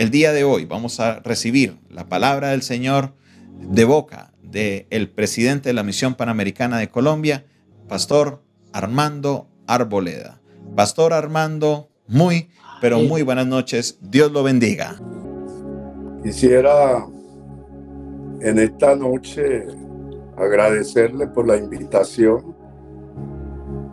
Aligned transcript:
El 0.00 0.10
día 0.10 0.32
de 0.32 0.44
hoy 0.44 0.64
vamos 0.64 0.98
a 0.98 1.20
recibir 1.20 1.78
la 1.90 2.08
palabra 2.08 2.52
del 2.52 2.62
Señor 2.62 3.12
de 3.60 3.84
boca 3.84 4.32
del 4.42 5.10
presidente 5.10 5.68
de 5.68 5.72
la 5.74 5.82
Misión 5.82 6.14
Panamericana 6.14 6.78
de 6.78 6.88
Colombia, 6.88 7.44
Pastor 7.86 8.42
Armando 8.72 9.46
Arboleda. 9.66 10.40
Pastor 10.74 11.12
Armando, 11.12 11.90
muy, 12.08 12.48
pero 12.80 12.98
muy 13.00 13.20
buenas 13.20 13.46
noches. 13.46 13.98
Dios 14.00 14.32
lo 14.32 14.42
bendiga. 14.42 14.98
Quisiera 16.22 17.06
en 18.40 18.58
esta 18.58 18.96
noche 18.96 19.66
agradecerle 20.34 21.26
por 21.26 21.46
la 21.46 21.58
invitación 21.58 22.56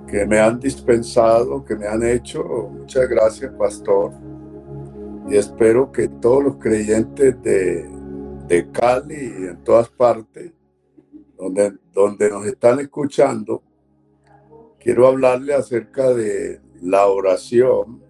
que 0.09 0.25
me 0.25 0.39
han 0.39 0.57
dispensado, 0.57 1.65
que 1.65 1.75
me 1.75 1.85
han 1.85 2.01
hecho. 2.01 2.45
Muchas 2.71 3.09
gracias, 3.09 3.51
pastor. 3.59 4.13
Y 5.29 5.35
espero 5.35 5.91
que 5.91 6.07
todos 6.07 6.43
los 6.43 6.55
creyentes 6.57 7.41
de, 7.41 7.89
de 8.47 8.71
Cali 8.71 9.15
y 9.15 9.45
en 9.47 9.63
todas 9.63 9.89
partes 9.89 10.53
donde, 11.37 11.73
donde 11.93 12.29
nos 12.29 12.45
están 12.45 12.79
escuchando, 12.79 13.61
quiero 14.79 15.07
hablarle 15.07 15.53
acerca 15.53 16.13
de 16.13 16.61
la 16.81 17.07
oración 17.07 18.01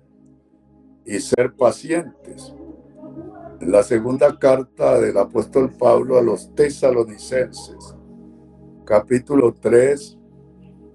y 1.05 1.19
ser 1.19 1.53
pacientes. 1.53 2.53
En 3.59 3.71
la 3.71 3.81
segunda 3.81 4.37
carta 4.37 4.99
del 4.99 5.17
apóstol 5.17 5.71
Pablo 5.77 6.19
a 6.19 6.21
los 6.21 6.53
tesalonicenses, 6.53 7.95
capítulo 8.85 9.55
3, 9.59 10.17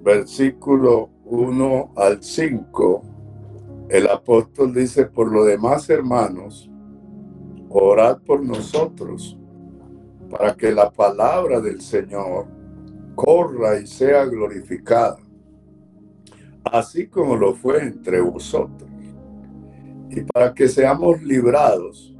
versículo 0.03 1.11
1 1.25 1.93
al 1.97 2.23
5, 2.23 3.03
el 3.93 4.09
apóstol 4.09 4.73
dice, 4.73 5.05
por 5.05 5.31
lo 5.31 5.45
demás, 5.45 5.91
hermanos, 5.91 6.71
orad 7.69 8.23
por 8.23 8.43
nosotros, 8.43 9.39
para 10.31 10.55
que 10.55 10.73
la 10.73 10.91
palabra 10.91 11.61
del 11.61 11.83
Señor 11.83 12.47
corra 13.15 13.79
y 13.79 13.87
sea 13.87 14.25
glorificada, 14.25 15.19
así 16.65 17.07
como 17.07 17.37
lo 17.37 17.55
fue 17.55 17.83
entre 17.83 18.23
vosotros, 18.23 18.89
y 20.09 20.23
para 20.23 20.55
que 20.55 20.69
seamos 20.69 21.23
librados 21.23 22.17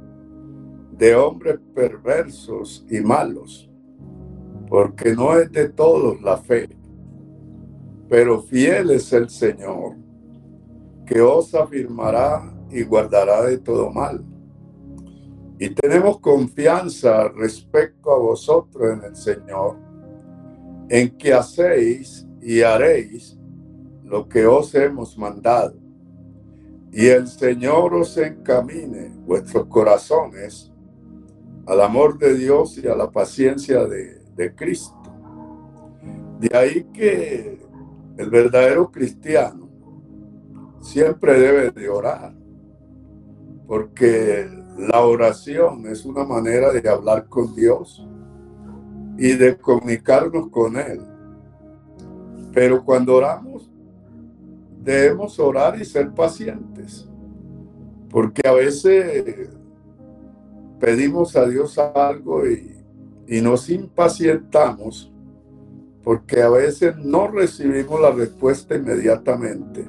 de 0.91 1.15
hombres 1.15 1.59
perversos 1.73 2.85
y 2.87 2.99
malos, 3.01 3.67
porque 4.69 5.15
no 5.15 5.35
es 5.39 5.51
de 5.51 5.69
todos 5.69 6.21
la 6.21 6.37
fe 6.37 6.69
pero 8.13 8.43
fiel 8.43 8.91
es 8.91 9.11
el 9.11 9.27
Señor, 9.27 9.95
que 11.05 11.21
os 11.21 11.53
afirmará 11.53 12.53
y 12.69 12.83
guardará 12.83 13.43
de 13.43 13.57
todo 13.57 13.89
mal. 13.91 14.23
Y 15.59 15.69
tenemos 15.69 16.19
confianza 16.19 17.29
respecto 17.29 18.11
a 18.11 18.17
vosotros 18.17 18.91
en 18.91 19.03
el 19.03 19.15
Señor, 19.15 19.77
en 20.89 21.15
que 21.17 21.33
hacéis 21.33 22.27
y 22.41 22.61
haréis 22.61 23.37
lo 24.03 24.27
que 24.27 24.45
os 24.45 24.73
hemos 24.75 25.17
mandado. 25.17 25.75
Y 26.91 27.07
el 27.07 27.27
Señor 27.27 27.93
os 27.93 28.17
encamine 28.17 29.13
vuestros 29.25 29.65
corazones 29.67 30.71
al 31.65 31.81
amor 31.81 32.17
de 32.17 32.35
Dios 32.35 32.77
y 32.77 32.87
a 32.87 32.95
la 32.95 33.09
paciencia 33.09 33.85
de, 33.85 34.19
de 34.35 34.53
Cristo. 34.53 35.01
De 36.39 36.55
ahí 36.57 36.83
que 36.93 37.61
el 38.17 38.29
verdadero 38.29 38.91
cristiano 38.91 39.62
siempre 40.83 41.39
debe 41.39 41.71
de 41.71 41.89
orar, 41.89 42.33
porque 43.65 44.47
la 44.77 45.01
oración 45.01 45.87
es 45.87 46.05
una 46.05 46.25
manera 46.25 46.71
de 46.71 46.87
hablar 46.87 47.27
con 47.27 47.55
Dios 47.55 48.05
y 49.17 49.33
de 49.33 49.57
comunicarnos 49.57 50.49
con 50.49 50.75
Él. 50.75 51.01
Pero 52.51 52.83
cuando 52.83 53.15
oramos, 53.15 53.71
debemos 54.81 55.39
orar 55.39 55.79
y 55.79 55.85
ser 55.85 56.11
pacientes, 56.11 57.07
porque 58.09 58.45
a 58.45 58.51
veces 58.51 59.49
pedimos 60.79 61.35
a 61.37 61.47
Dios 61.47 61.77
algo 61.77 62.45
y, 62.45 62.75
y 63.25 63.39
nos 63.39 63.69
impacientamos 63.69 65.09
porque 66.03 66.41
a 66.41 66.49
veces 66.49 66.97
no 66.97 67.29
recibimos 67.29 68.01
la 68.01 68.11
respuesta 68.11 68.75
inmediatamente 68.75 69.87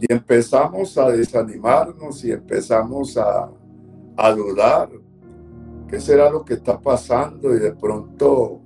y 0.00 0.12
empezamos 0.12 0.96
a 0.98 1.10
desanimarnos 1.10 2.24
y 2.24 2.32
empezamos 2.32 3.16
a, 3.16 3.50
dudar 4.36 4.90
qué 5.88 6.00
será 6.00 6.30
lo 6.30 6.44
que 6.44 6.54
está 6.54 6.80
pasando 6.80 7.54
y 7.54 7.58
de 7.58 7.72
pronto 7.72 8.60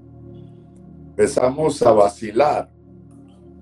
empezamos 1.09 1.81
a 1.83 1.93
vacilar. 1.93 2.71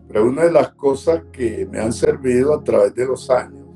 Pero 0.08 0.26
una 0.26 0.44
de 0.44 0.52
las 0.52 0.70
cosas 0.74 1.22
que 1.32 1.66
me 1.70 1.78
han 1.78 1.92
servido 1.92 2.54
a 2.54 2.62
través 2.62 2.94
de 2.94 3.06
los 3.06 3.30
años 3.30 3.66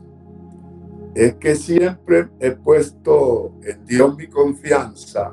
es 1.15 1.35
que 1.37 1.55
siempre 1.55 2.29
he 2.41 2.53
puesto 2.53 3.53
en 3.63 3.85
Dios 3.85 4.17
mi 4.17 4.29
confianza 4.29 5.33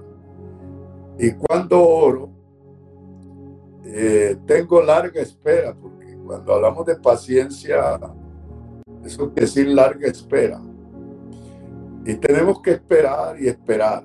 y 1.19 1.31
cuando 1.31 1.81
oro 1.81 2.29
eh, 3.84 4.38
tengo 4.46 4.81
larga 4.81 5.22
espera, 5.22 5.73
porque 5.73 6.16
cuando 6.25 6.53
hablamos 6.53 6.85
de 6.85 6.96
paciencia, 6.97 8.00
eso 9.03 9.30
quiere 9.30 9.41
decir 9.41 9.68
larga 9.68 10.08
espera. 10.08 10.62
Y 12.06 12.16
tenemos 12.16 12.62
que 12.62 12.72
esperar 12.72 13.41
y 13.41 13.47
esperar. 13.47 14.03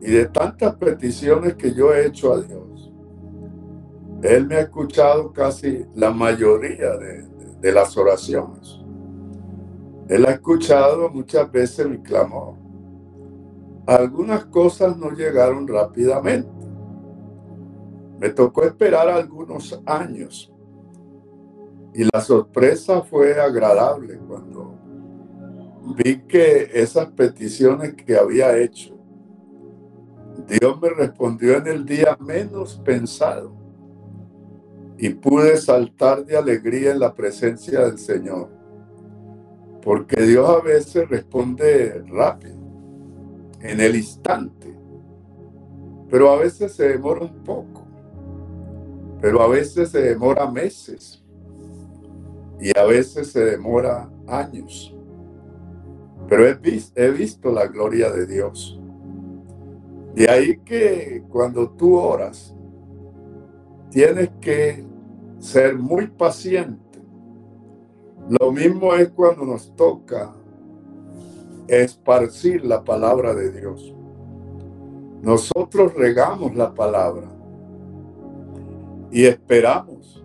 Y 0.00 0.10
de 0.10 0.26
tantas 0.26 0.76
peticiones 0.76 1.54
que 1.54 1.72
yo 1.72 1.94
he 1.94 2.06
hecho 2.06 2.34
a 2.34 2.40
Dios, 2.40 2.92
Él 4.22 4.46
me 4.46 4.56
ha 4.56 4.60
escuchado 4.60 5.32
casi 5.32 5.86
la 5.94 6.10
mayoría 6.10 6.96
de, 6.96 7.24
de 7.60 7.72
las 7.72 7.96
oraciones. 7.96 8.78
Él 10.08 10.24
ha 10.26 10.32
escuchado 10.32 11.08
muchas 11.10 11.50
veces 11.50 11.88
mi 11.88 11.98
clamor. 11.98 12.54
Algunas 13.86 14.44
cosas 14.46 14.96
no 14.96 15.10
llegaron 15.10 15.66
rápidamente 15.66 16.56
me 18.18 18.30
tocó 18.30 18.64
esperar 18.64 19.08
algunos 19.08 19.80
años 19.84 20.52
y 21.96 22.04
la 22.12 22.20
sorpresa 22.20 23.00
fue 23.00 23.40
agradable 23.40 24.18
cuando 24.18 24.74
vi 25.96 26.18
que 26.28 26.70
esas 26.74 27.06
peticiones 27.06 27.94
que 27.94 28.16
había 28.16 28.54
hecho, 28.58 28.94
Dios 30.46 30.78
me 30.78 30.90
respondió 30.90 31.56
en 31.56 31.66
el 31.68 31.86
día 31.86 32.14
menos 32.20 32.80
pensado 32.84 33.56
y 34.98 35.08
pude 35.08 35.56
saltar 35.56 36.26
de 36.26 36.36
alegría 36.36 36.90
en 36.90 37.00
la 37.00 37.14
presencia 37.14 37.86
del 37.86 37.98
Señor. 37.98 38.50
Porque 39.80 40.20
Dios 40.20 40.48
a 40.50 40.60
veces 40.60 41.08
responde 41.08 42.04
rápido, 42.08 42.56
en 43.60 43.80
el 43.80 43.96
instante, 43.96 44.76
pero 46.10 46.30
a 46.30 46.36
veces 46.36 46.72
se 46.72 46.88
demora 46.88 47.22
un 47.22 47.42
poco 47.42 47.86
pero 49.20 49.42
a 49.42 49.48
veces 49.48 49.90
se 49.90 50.02
demora 50.02 50.48
meses 50.50 51.25
y 52.60 52.76
a 52.76 52.84
veces 52.84 53.32
se 53.32 53.44
demora 53.44 54.08
años. 54.26 54.94
Pero 56.28 56.46
he, 56.48 57.10
visto, 57.10 57.52
la 57.52 57.66
gloria 57.66 58.10
de 58.10 58.26
Dios. 58.26 58.80
De 60.14 60.28
ahí 60.28 60.58
que 60.58 61.22
cuando 61.28 61.70
tú 61.70 61.96
oras, 61.96 62.54
tienes 63.90 64.30
que 64.40 64.84
ser 65.38 65.76
muy 65.76 66.08
paciente. 66.08 66.80
Lo 68.40 68.50
mismo 68.50 68.94
es 68.94 69.10
cuando 69.10 69.44
nos 69.44 69.74
toca 69.76 70.34
esparcir 71.68 72.64
la 72.64 72.82
palabra 72.82 73.34
de 73.34 73.52
Dios. 73.52 73.94
Nosotros 75.22 75.94
regamos 75.94 76.56
la 76.56 76.74
palabra 76.74 77.28
y 79.12 79.26
esperamos. 79.26 80.24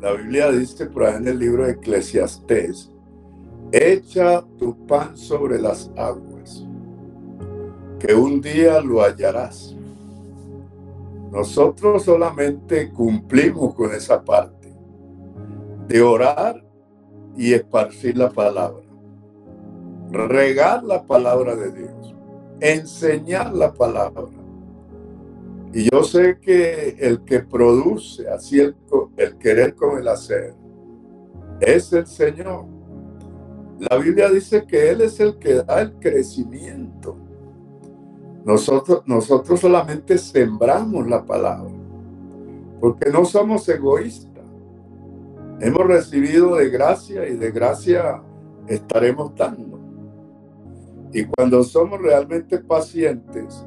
La 0.00 0.12
Biblia 0.12 0.50
dice 0.50 0.86
por 0.86 1.04
ahí 1.04 1.16
en 1.16 1.28
el 1.28 1.38
libro 1.38 1.66
de 1.66 1.72
Eclesiastés, 1.72 2.90
echa 3.70 4.42
tu 4.58 4.86
pan 4.86 5.14
sobre 5.14 5.60
las 5.60 5.90
aguas, 5.94 6.66
que 7.98 8.14
un 8.14 8.40
día 8.40 8.80
lo 8.80 9.02
hallarás. 9.02 9.76
Nosotros 11.30 12.04
solamente 12.04 12.90
cumplimos 12.90 13.74
con 13.74 13.92
esa 13.94 14.24
parte 14.24 14.74
de 15.86 16.00
orar 16.00 16.64
y 17.36 17.52
esparcir 17.52 18.16
la 18.16 18.30
palabra, 18.30 18.86
regar 20.10 20.82
la 20.82 21.04
palabra 21.04 21.54
de 21.54 21.72
Dios, 21.72 22.14
enseñar 22.58 23.52
la 23.52 23.74
palabra 23.74 24.39
y 25.72 25.88
yo 25.90 26.02
sé 26.02 26.38
que 26.40 26.96
el 26.98 27.24
que 27.24 27.40
produce 27.40 28.28
así 28.28 28.58
el, 28.58 28.74
el 29.16 29.38
querer 29.38 29.74
con 29.74 29.98
el 29.98 30.08
hacer 30.08 30.54
es 31.60 31.92
el 31.92 32.06
Señor. 32.06 32.64
La 33.78 33.96
Biblia 33.96 34.28
dice 34.30 34.66
que 34.66 34.90
Él 34.90 35.02
es 35.02 35.20
el 35.20 35.38
que 35.38 35.54
da 35.54 35.80
el 35.80 35.92
crecimiento. 35.94 37.16
Nosotros, 38.44 39.02
nosotros 39.06 39.60
solamente 39.60 40.18
sembramos 40.18 41.06
la 41.06 41.24
palabra, 41.24 41.72
porque 42.80 43.10
no 43.10 43.24
somos 43.24 43.68
egoístas. 43.68 44.44
Hemos 45.60 45.86
recibido 45.86 46.56
de 46.56 46.70
gracia 46.70 47.28
y 47.28 47.36
de 47.36 47.50
gracia 47.50 48.22
estaremos 48.66 49.34
dando. 49.36 49.78
Y 51.12 51.24
cuando 51.24 51.62
somos 51.62 52.00
realmente 52.00 52.58
pacientes, 52.58 53.64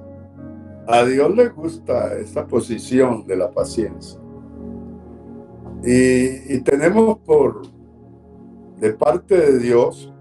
a 0.88 1.04
Dios 1.06 1.36
le 1.36 1.50
gusta 1.50 2.14
esa 2.18 2.46
posición 2.46 3.26
de 3.26 3.38
la 3.38 3.52
paciencia. 3.52 4.20
Y, 5.84 6.56
y, 6.56 6.62
tenemos 6.62 7.20
por, 7.20 7.62
de 8.80 8.94
parte 8.94 9.36
de 9.36 9.60
Dios, 9.60 10.14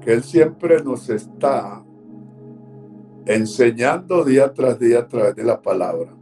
que 0.00 0.12
Él 0.12 0.22
siempre 0.22 0.82
nos 0.82 1.08
está 1.10 1.84
enseñando 3.26 4.24
día 4.24 4.52
tras 4.52 4.78
día 4.78 5.00
a 5.00 5.08
través 5.08 5.36
de 5.36 5.44
la 5.44 5.60
palabra, 5.60 6.12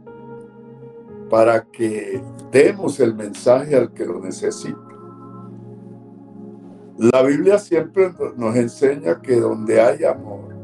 para 1.29 1.63
que 1.63 2.21
demos 2.51 2.99
el 2.99 3.15
mensaje 3.15 3.75
al 3.75 3.93
que 3.93 4.05
lo 4.05 4.19
necesita. 4.19 4.77
La 6.97 7.21
Biblia 7.21 7.59
siempre 7.59 8.11
nos 8.35 8.55
enseña 8.55 9.21
que 9.21 9.39
donde 9.39 9.79
hay 9.79 10.03
amor, 10.03 10.55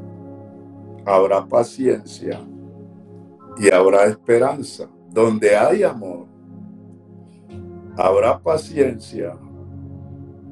habrá 1.06 1.46
paciencia 1.46 2.40
y 3.58 3.72
habrá 3.72 4.06
esperanza. 4.06 4.90
Donde 5.10 5.56
hay 5.56 5.84
amor, 5.84 6.26
habrá 7.96 8.40
paciencia 8.40 9.38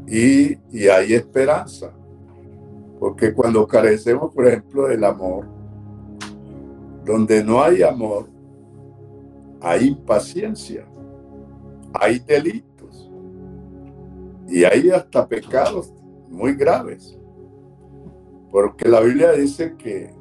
y, 0.07 0.57
y 0.71 0.87
hay 0.87 1.13
esperanza. 1.13 1.91
Porque 2.99 3.33
cuando 3.33 3.65
carecemos, 3.65 4.31
por 4.33 4.47
ejemplo, 4.47 4.87
del 4.87 5.03
amor, 5.03 5.47
donde 7.03 7.43
no 7.43 7.63
hay 7.63 7.81
amor, 7.81 8.29
hay 9.59 9.87
impaciencia, 9.87 10.85
hay 11.93 12.19
delitos 12.19 13.09
y 14.47 14.63
hay 14.63 14.89
hasta 14.91 15.27
pecados 15.27 15.93
muy 16.29 16.53
graves. 16.53 17.17
Porque 18.51 18.87
la 18.87 18.99
Biblia 18.99 19.31
dice 19.31 19.75
que 19.77 20.13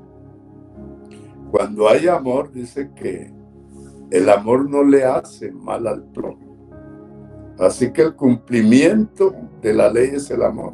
cuando 1.51 1.89
hay 1.89 2.07
amor, 2.09 2.53
dice 2.53 2.91
que 2.95 3.33
el 4.11 4.29
amor 4.29 4.69
no 4.69 4.83
le 4.83 5.05
hace 5.05 5.51
mal 5.53 5.87
al 5.87 6.05
prójimo. 6.05 6.51
Así 7.59 7.93
que 7.93 8.03
el 8.03 8.15
cumplimiento 8.15 9.35
de 9.61 9.75
la 9.75 9.91
ley 9.91 10.11
es 10.15 10.31
el 10.31 10.43
amor. 10.43 10.73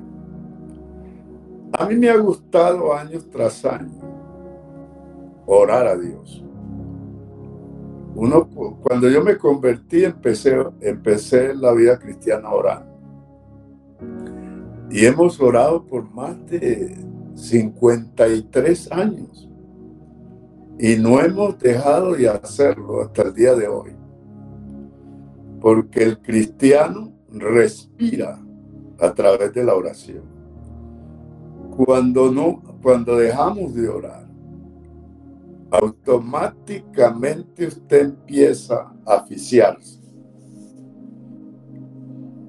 A 1.72 1.86
mí 1.86 1.96
me 1.96 2.08
ha 2.08 2.16
gustado 2.16 2.94
años 2.94 3.28
tras 3.30 3.64
años 3.64 4.04
orar 5.46 5.86
a 5.86 5.96
Dios. 5.96 6.44
Uno, 8.14 8.48
cuando 8.82 9.08
yo 9.10 9.22
me 9.22 9.36
convertí, 9.36 10.04
empecé, 10.04 10.56
empecé 10.80 11.54
la 11.54 11.72
vida 11.72 11.98
cristiana 11.98 12.50
orando. 12.50 12.96
Y 14.90 15.04
hemos 15.04 15.40
orado 15.40 15.84
por 15.84 16.08
más 16.10 16.34
de 16.46 16.96
53 17.34 18.90
años. 18.92 19.50
Y 20.78 20.96
no 20.96 21.20
hemos 21.20 21.58
dejado 21.58 22.14
de 22.14 22.28
hacerlo 22.28 23.02
hasta 23.02 23.22
el 23.22 23.34
día 23.34 23.54
de 23.54 23.68
hoy 23.68 23.96
porque 25.66 26.02
el 26.04 26.22
cristiano 26.22 27.12
respira 27.28 28.38
a 29.00 29.12
través 29.12 29.52
de 29.52 29.64
la 29.64 29.74
oración. 29.74 30.22
Cuando 31.76 32.30
no, 32.30 32.62
cuando 32.80 33.16
dejamos 33.16 33.74
de 33.74 33.88
orar, 33.88 34.28
automáticamente 35.72 37.66
usted 37.66 38.02
empieza 38.02 38.92
a 39.04 39.14
asfixiarse. 39.14 39.98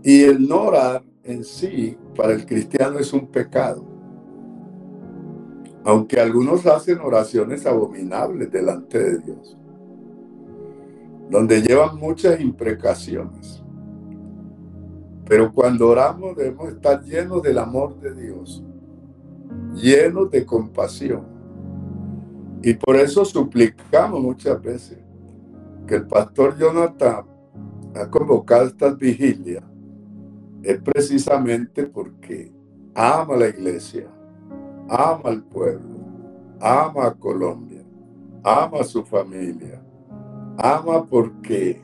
Y 0.03 0.21
el 0.21 0.47
no 0.47 0.65
orar 0.65 1.03
en 1.24 1.44
sí 1.44 1.97
para 2.15 2.33
el 2.33 2.45
cristiano 2.45 3.00
es 3.00 3.12
un 3.13 3.25
pecado. 3.27 3.83
Aunque 5.88 6.19
algunos 6.19 6.68
hacen 6.68 7.00
oraciones 7.00 7.66
abominables 7.66 8.51
delante 8.51 9.00
de 9.00 9.18
Dios 9.19 9.57
donde 11.30 11.62
llevan 11.62 11.98
muchas 11.98 12.39
imprecaciones. 12.39 13.62
Pero 15.25 15.51
cuando 15.54 15.89
oramos 15.89 16.36
debemos 16.38 16.69
estar 16.69 17.04
llenos 17.04 17.42
del 17.42 17.57
amor 17.57 18.00
de 18.00 18.16
Dios, 18.16 18.63
llenos 19.74 20.31
de 20.31 20.45
compasión. 20.45 21.25
Y 22.63 22.74
por 22.74 22.95
eso 22.95 23.25
suplicamos 23.25 24.22
muchas 24.22 24.62
veces 24.62 25.00
que 25.86 25.95
el 25.95 26.07
pastor 26.07 26.57
Jonathan 26.57 27.25
ha 27.94 28.10
convocado 28.10 28.68
estas 28.68 28.98
vigilias. 28.98 29.63
Es 30.63 30.81
precisamente 30.81 31.86
porque 31.86 32.51
ama 32.95 33.36
a 33.36 33.38
la 33.38 33.48
iglesia, 33.50 34.07
ama 34.89 35.30
al 35.30 35.44
pueblo, 35.44 36.00
ama 36.60 37.07
a 37.07 37.13
Colombia, 37.13 37.84
ama 38.44 38.80
a 38.80 38.84
su 38.84 39.04
familia 39.04 39.81
ama 40.57 41.06
porque 41.06 41.80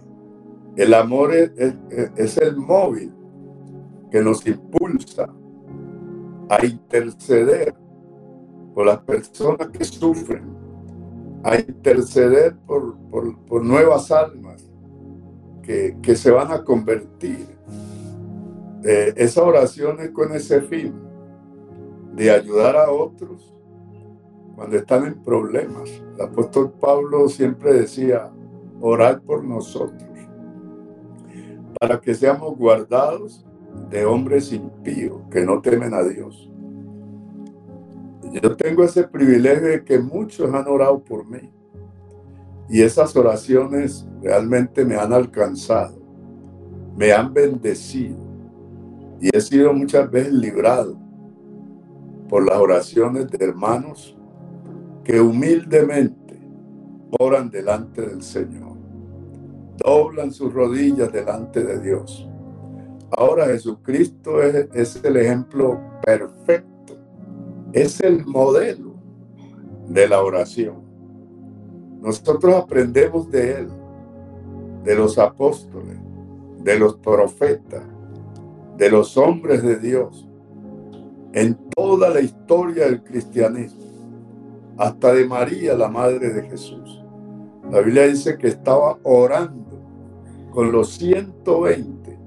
el 0.76 0.94
amor 0.94 1.34
es, 1.34 2.38
el 2.38 2.58
móvil 2.58 3.12
que 4.12 4.22
nos 4.22 4.46
impulsa 4.48 5.30
a 6.50 6.66
interceder 6.66 7.74
por 8.74 8.88
las 8.88 9.00
personas 9.00 9.68
que 9.70 9.84
sufren, 9.84 10.44
a 11.44 11.58
interceder 11.58 12.56
por, 12.66 12.98
nuevas 13.64 14.12
almas 14.12 14.68
que, 15.62 16.16
se 16.16 16.32
van 16.32 16.52
a 16.52 16.64
convertir. 16.64 17.48
Eh, 18.84 19.14
esa 19.16 19.44
oración 19.44 20.00
es 20.02 20.10
con 20.10 20.34
ese 20.34 20.62
fin 20.62 20.94
de 22.16 22.32
ayudar 22.32 22.76
a 22.76 22.92
otros 22.92 23.54
cuando 24.56 24.78
están 24.78 25.06
en 25.06 25.16
problemas. 25.24 25.90
El 26.16 26.22
apóstol 26.22 26.72
Pablo 26.80 27.28
siempre 27.28 27.74
decía, 27.74 28.32
orar 28.80 29.22
por 29.22 29.44
nosotros, 29.44 30.10
para 31.80 32.00
que 32.00 32.14
seamos 32.14 32.56
guardados 32.58 33.46
de 33.90 34.06
hombres 34.06 34.52
impíos 34.54 35.22
que 35.32 35.46
no 35.46 35.62
temen 35.62 35.94
a 35.94 36.04
Dios. 36.04 36.50
Yo 38.42 38.56
tengo 38.56 38.84
ese 38.84 39.04
privilegio 39.04 39.68
de 39.68 39.84
que 39.84 40.00
muchos 40.00 40.54
han 40.54 40.68
orado 40.68 41.04
por 41.04 41.26
mí 41.28 41.52
y 42.70 42.82
esas 42.82 43.16
oraciones 43.16 44.08
realmente 44.22 44.86
me 44.86 44.96
han 44.96 45.14
alcanzado, 45.14 46.02
me 46.96 47.12
han 47.12 47.34
bendecido 47.34 48.18
y 49.20 49.36
he 49.36 49.42
sido 49.42 49.74
muchas 49.74 50.10
veces 50.10 50.34
librado 50.34 51.03
por 52.34 52.48
las 52.48 52.58
oraciones 52.58 53.30
de 53.30 53.46
hermanos 53.46 54.18
que 55.04 55.22
humildemente 55.22 56.42
oran 57.20 57.52
delante 57.52 58.02
del 58.02 58.24
Señor 58.24 58.76
doblan 59.78 60.32
sus 60.32 60.52
rodillas 60.52 61.12
delante 61.12 61.64
de 61.64 61.80
Dios. 61.80 62.28
Ahora 63.12 63.46
Jesucristo 63.46 64.42
es, 64.42 65.00
el 65.04 65.18
ejemplo 65.18 65.80
perfecto, 66.04 66.98
es 67.72 68.02
el 68.02 68.26
modelo 68.26 68.96
de 69.90 70.10
la 70.10 70.24
oración. 70.24 70.82
Nosotros 72.02 72.56
aprendemos 72.56 73.30
de 73.30 73.60
Él, 73.60 73.68
de 74.84 74.96
los 74.96 75.20
apóstoles, 75.20 76.00
de 76.64 76.80
los 76.80 76.96
profetas, 76.96 77.84
de 78.76 78.90
los 78.90 79.18
hombres 79.18 79.62
de 79.62 79.76
Dios, 79.76 80.28
en 81.34 81.56
toda 81.76 82.10
la 82.10 82.22
historia 82.22 82.86
del 82.86 83.04
cristianismo, 83.04 83.82
hasta 84.78 85.14
de 85.14 85.26
María, 85.26 85.74
la 85.74 85.90
madre 85.90 86.32
de 86.32 86.44
Jesús. 86.44 87.04
La 87.72 87.82
Biblia 87.82 88.08
dice 88.08 88.38
que 88.38 88.48
estaba 88.48 88.98
orando 89.04 89.82
con 90.52 90.72
los 90.72 90.94
120 90.94 92.20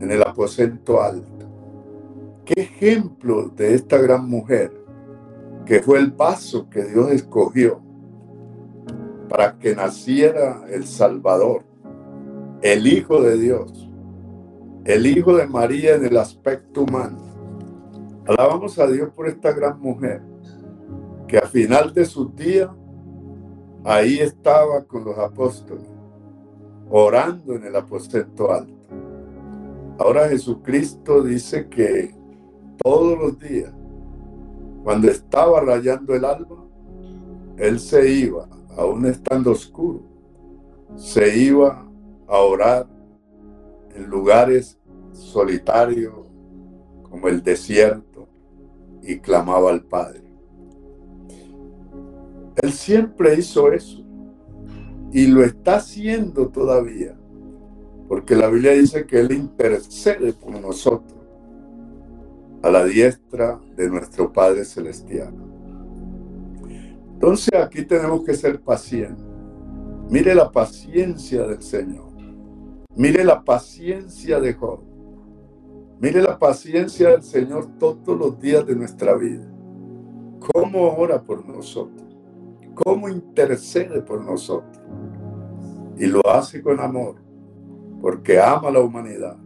en 0.00 0.10
el 0.10 0.22
aposento 0.22 1.00
alto. 1.00 1.48
Qué 2.44 2.60
ejemplo 2.62 3.48
de 3.48 3.74
esta 3.74 3.96
gran 3.98 4.28
mujer 4.28 4.72
que 5.64 5.80
fue 5.80 5.98
el 5.98 6.12
paso 6.12 6.68
que 6.68 6.84
Dios 6.84 7.10
escogió 7.12 7.80
para 9.28 9.58
que 9.58 9.74
naciera 9.74 10.62
el 10.68 10.84
Salvador, 10.84 11.62
el 12.60 12.86
Hijo 12.86 13.22
de 13.22 13.38
Dios, 13.38 13.88
el 14.84 15.06
Hijo 15.06 15.36
de 15.36 15.46
María 15.46 15.94
en 15.94 16.04
el 16.04 16.18
aspecto 16.18 16.82
humano. 16.82 17.31
Alabamos 18.26 18.78
a 18.78 18.86
Dios 18.86 19.10
por 19.10 19.26
esta 19.26 19.52
gran 19.52 19.80
mujer 19.80 20.22
que 21.26 21.38
a 21.38 21.46
final 21.46 21.92
de 21.92 22.04
sus 22.04 22.34
días 22.36 22.70
ahí 23.84 24.20
estaba 24.20 24.84
con 24.84 25.04
los 25.04 25.18
apóstoles 25.18 25.88
orando 26.88 27.54
en 27.54 27.64
el 27.64 27.74
aposento 27.74 28.52
alto. 28.52 28.86
Ahora 29.98 30.28
Jesucristo 30.28 31.22
dice 31.22 31.68
que 31.68 32.14
todos 32.82 33.18
los 33.18 33.38
días, 33.40 33.72
cuando 34.84 35.08
estaba 35.08 35.60
rayando 35.60 36.14
el 36.14 36.24
alba, 36.24 36.64
él 37.56 37.80
se 37.80 38.08
iba, 38.08 38.48
aún 38.76 39.06
estando 39.06 39.50
oscuro, 39.50 40.00
se 40.94 41.36
iba 41.38 41.84
a 42.28 42.38
orar 42.38 42.86
en 43.96 44.08
lugares 44.08 44.78
solitarios 45.12 46.14
como 47.02 47.28
el 47.28 47.42
desierto 47.42 48.11
y 49.02 49.18
clamaba 49.18 49.70
al 49.70 49.82
Padre. 49.82 50.22
Él 52.56 52.72
siempre 52.72 53.34
hizo 53.38 53.72
eso 53.72 54.04
y 55.10 55.26
lo 55.26 55.42
está 55.44 55.76
haciendo 55.76 56.48
todavía, 56.48 57.16
porque 58.08 58.36
la 58.36 58.48
Biblia 58.48 58.72
dice 58.72 59.06
que 59.06 59.20
Él 59.20 59.32
intercede 59.32 60.32
por 60.32 60.58
nosotros 60.60 61.20
a 62.62 62.70
la 62.70 62.84
diestra 62.84 63.60
de 63.76 63.90
nuestro 63.90 64.32
Padre 64.32 64.64
Celestial. 64.64 65.34
Entonces 67.14 67.54
aquí 67.54 67.84
tenemos 67.84 68.24
que 68.24 68.34
ser 68.34 68.60
pacientes. 68.60 69.24
Mire 70.10 70.34
la 70.34 70.50
paciencia 70.50 71.46
del 71.46 71.62
Señor. 71.62 72.12
Mire 72.94 73.24
la 73.24 73.42
paciencia 73.42 74.40
de 74.40 74.52
Job. 74.54 74.91
Mire 76.02 76.20
la 76.20 76.36
paciencia 76.36 77.10
del 77.10 77.22
Señor 77.22 77.78
todos 77.78 78.18
los 78.18 78.40
días 78.40 78.66
de 78.66 78.74
nuestra 78.74 79.14
vida. 79.14 79.46
Cómo 80.52 80.96
ora 80.96 81.22
por 81.22 81.46
nosotros. 81.46 82.18
Cómo 82.74 83.08
intercede 83.08 84.02
por 84.02 84.20
nosotros. 84.20 84.82
Y 85.96 86.06
lo 86.06 86.20
hace 86.26 86.60
con 86.60 86.80
amor. 86.80 87.22
Porque 88.00 88.40
ama 88.40 88.66
a 88.66 88.72
la 88.72 88.80
humanidad. 88.80 89.36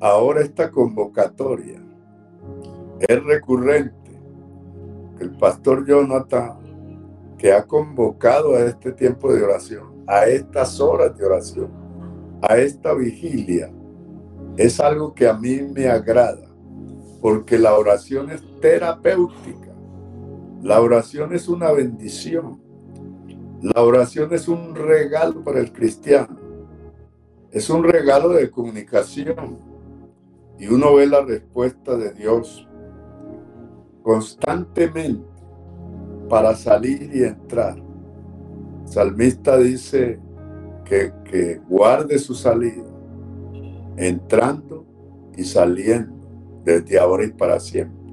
Ahora 0.00 0.40
esta 0.40 0.70
convocatoria 0.70 1.84
es 3.00 3.22
recurrente. 3.22 4.18
El 5.20 5.36
pastor 5.36 5.86
Jonathan 5.86 6.56
que 7.36 7.52
ha 7.52 7.66
convocado 7.66 8.54
a 8.54 8.60
este 8.60 8.90
tiempo 8.92 9.30
de 9.34 9.42
oración, 9.42 10.02
a 10.06 10.24
estas 10.24 10.80
horas 10.80 11.14
de 11.18 11.26
oración, 11.26 11.70
a 12.40 12.56
esta 12.56 12.94
vigilia, 12.94 13.70
es 14.56 14.80
algo 14.80 15.14
que 15.14 15.28
a 15.28 15.34
mí 15.34 15.60
me 15.62 15.88
agrada, 15.88 16.48
porque 17.20 17.58
la 17.58 17.76
oración 17.76 18.30
es 18.30 18.42
terapéutica, 18.60 19.72
la 20.62 20.80
oración 20.80 21.34
es 21.34 21.48
una 21.48 21.72
bendición, 21.72 22.60
la 23.62 23.82
oración 23.82 24.32
es 24.32 24.48
un 24.48 24.74
regalo 24.74 25.42
para 25.42 25.60
el 25.60 25.72
cristiano, 25.72 26.36
es 27.50 27.70
un 27.70 27.84
regalo 27.84 28.30
de 28.30 28.50
comunicación. 28.50 29.58
Y 30.58 30.68
uno 30.68 30.94
ve 30.94 31.06
la 31.06 31.22
respuesta 31.22 31.96
de 31.96 32.12
Dios 32.12 32.68
constantemente 34.02 35.26
para 36.28 36.54
salir 36.54 37.10
y 37.14 37.24
entrar. 37.24 37.76
salmista 38.84 39.56
dice 39.58 40.18
que, 40.84 41.12
que 41.24 41.60
guarde 41.68 42.18
su 42.18 42.34
salida, 42.34 42.91
entrando 44.02 44.86
y 45.36 45.44
saliendo 45.44 46.28
desde 46.64 46.98
ahora 46.98 47.24
y 47.24 47.32
para 47.32 47.58
siempre. 47.60 48.12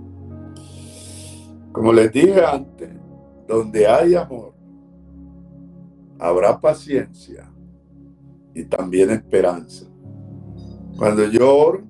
Como 1.72 1.93
les 1.93 2.12
dije 2.12 2.43
antes, 2.43 2.89
donde 3.48 3.88
hay 3.88 4.15
amor, 4.15 4.53
habrá 6.19 6.60
paciencia 6.60 7.50
y 8.53 8.65
también 8.65 9.10
esperanza. 9.10 9.86
Cuando 10.98 11.25
yo 11.25 11.55
oro, 11.55 11.84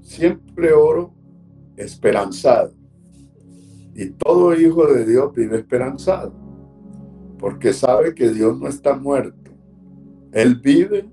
siempre 0.00 0.72
oro 0.72 1.12
esperanzado. 1.76 2.72
Y 3.94 4.10
todo 4.10 4.54
hijo 4.54 4.86
de 4.86 5.04
Dios 5.04 5.34
vive 5.34 5.58
esperanzado, 5.58 6.32
porque 7.38 7.72
sabe 7.72 8.14
que 8.14 8.30
Dios 8.30 8.58
no 8.58 8.68
está 8.68 8.94
muerto. 8.94 9.50
Él 10.32 10.56
vive 10.56 11.10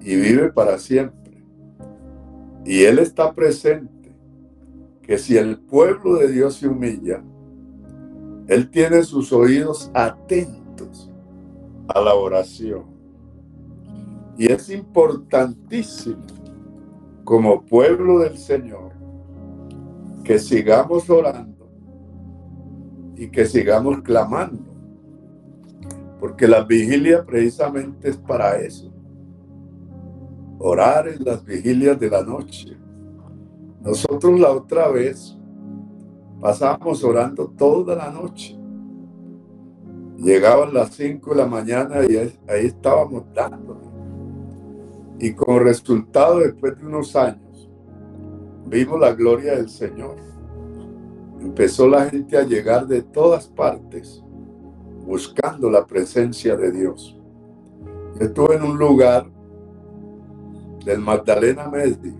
y 0.00 0.16
vive 0.16 0.52
para 0.52 0.78
siempre. 0.78 1.21
Y 2.64 2.84
Él 2.84 2.98
está 2.98 3.32
presente, 3.32 4.14
que 5.02 5.18
si 5.18 5.36
el 5.36 5.58
pueblo 5.58 6.16
de 6.16 6.30
Dios 6.30 6.56
se 6.56 6.68
humilla, 6.68 7.22
Él 8.46 8.70
tiene 8.70 9.02
sus 9.02 9.32
oídos 9.32 9.90
atentos 9.94 11.10
a 11.88 12.00
la 12.00 12.14
oración. 12.14 12.84
Y 14.38 14.50
es 14.50 14.70
importantísimo 14.70 16.24
como 17.24 17.64
pueblo 17.64 18.20
del 18.20 18.38
Señor 18.38 18.92
que 20.24 20.38
sigamos 20.38 21.10
orando 21.10 21.68
y 23.16 23.28
que 23.28 23.46
sigamos 23.46 24.02
clamando. 24.02 24.70
Porque 26.20 26.46
la 26.46 26.62
vigilia 26.62 27.24
precisamente 27.24 28.08
es 28.10 28.16
para 28.16 28.56
eso. 28.56 28.91
Orar 30.64 31.08
en 31.08 31.24
las 31.24 31.44
vigilias 31.44 31.98
de 31.98 32.08
la 32.08 32.22
noche. 32.22 32.76
Nosotros 33.82 34.38
la 34.38 34.50
otra 34.52 34.88
vez 34.88 35.36
pasábamos 36.40 37.02
orando 37.02 37.48
toda 37.48 37.96
la 37.96 38.10
noche. 38.10 38.56
Llegaban 40.18 40.72
las 40.72 40.94
5 40.94 41.30
de 41.30 41.36
la 41.36 41.46
mañana 41.46 42.04
y 42.08 42.16
ahí 42.16 42.66
estábamos 42.66 43.24
dando. 43.34 43.80
Y 45.18 45.32
como 45.34 45.58
resultado, 45.58 46.38
después 46.38 46.78
de 46.78 46.86
unos 46.86 47.16
años, 47.16 47.68
vimos 48.66 49.00
la 49.00 49.12
gloria 49.12 49.56
del 49.56 49.68
Señor 49.68 50.32
empezó 51.42 51.88
la 51.88 52.08
gente 52.08 52.36
a 52.36 52.44
llegar 52.44 52.86
de 52.86 53.02
todas 53.02 53.48
partes 53.48 54.22
buscando 55.04 55.68
la 55.70 55.84
presencia 55.84 56.56
de 56.56 56.70
Dios. 56.70 57.18
estuve 58.20 58.54
en 58.54 58.62
un 58.62 58.78
lugar 58.78 59.28
del 60.84 61.00
Magdalena 61.00 61.68
Medio, 61.68 62.14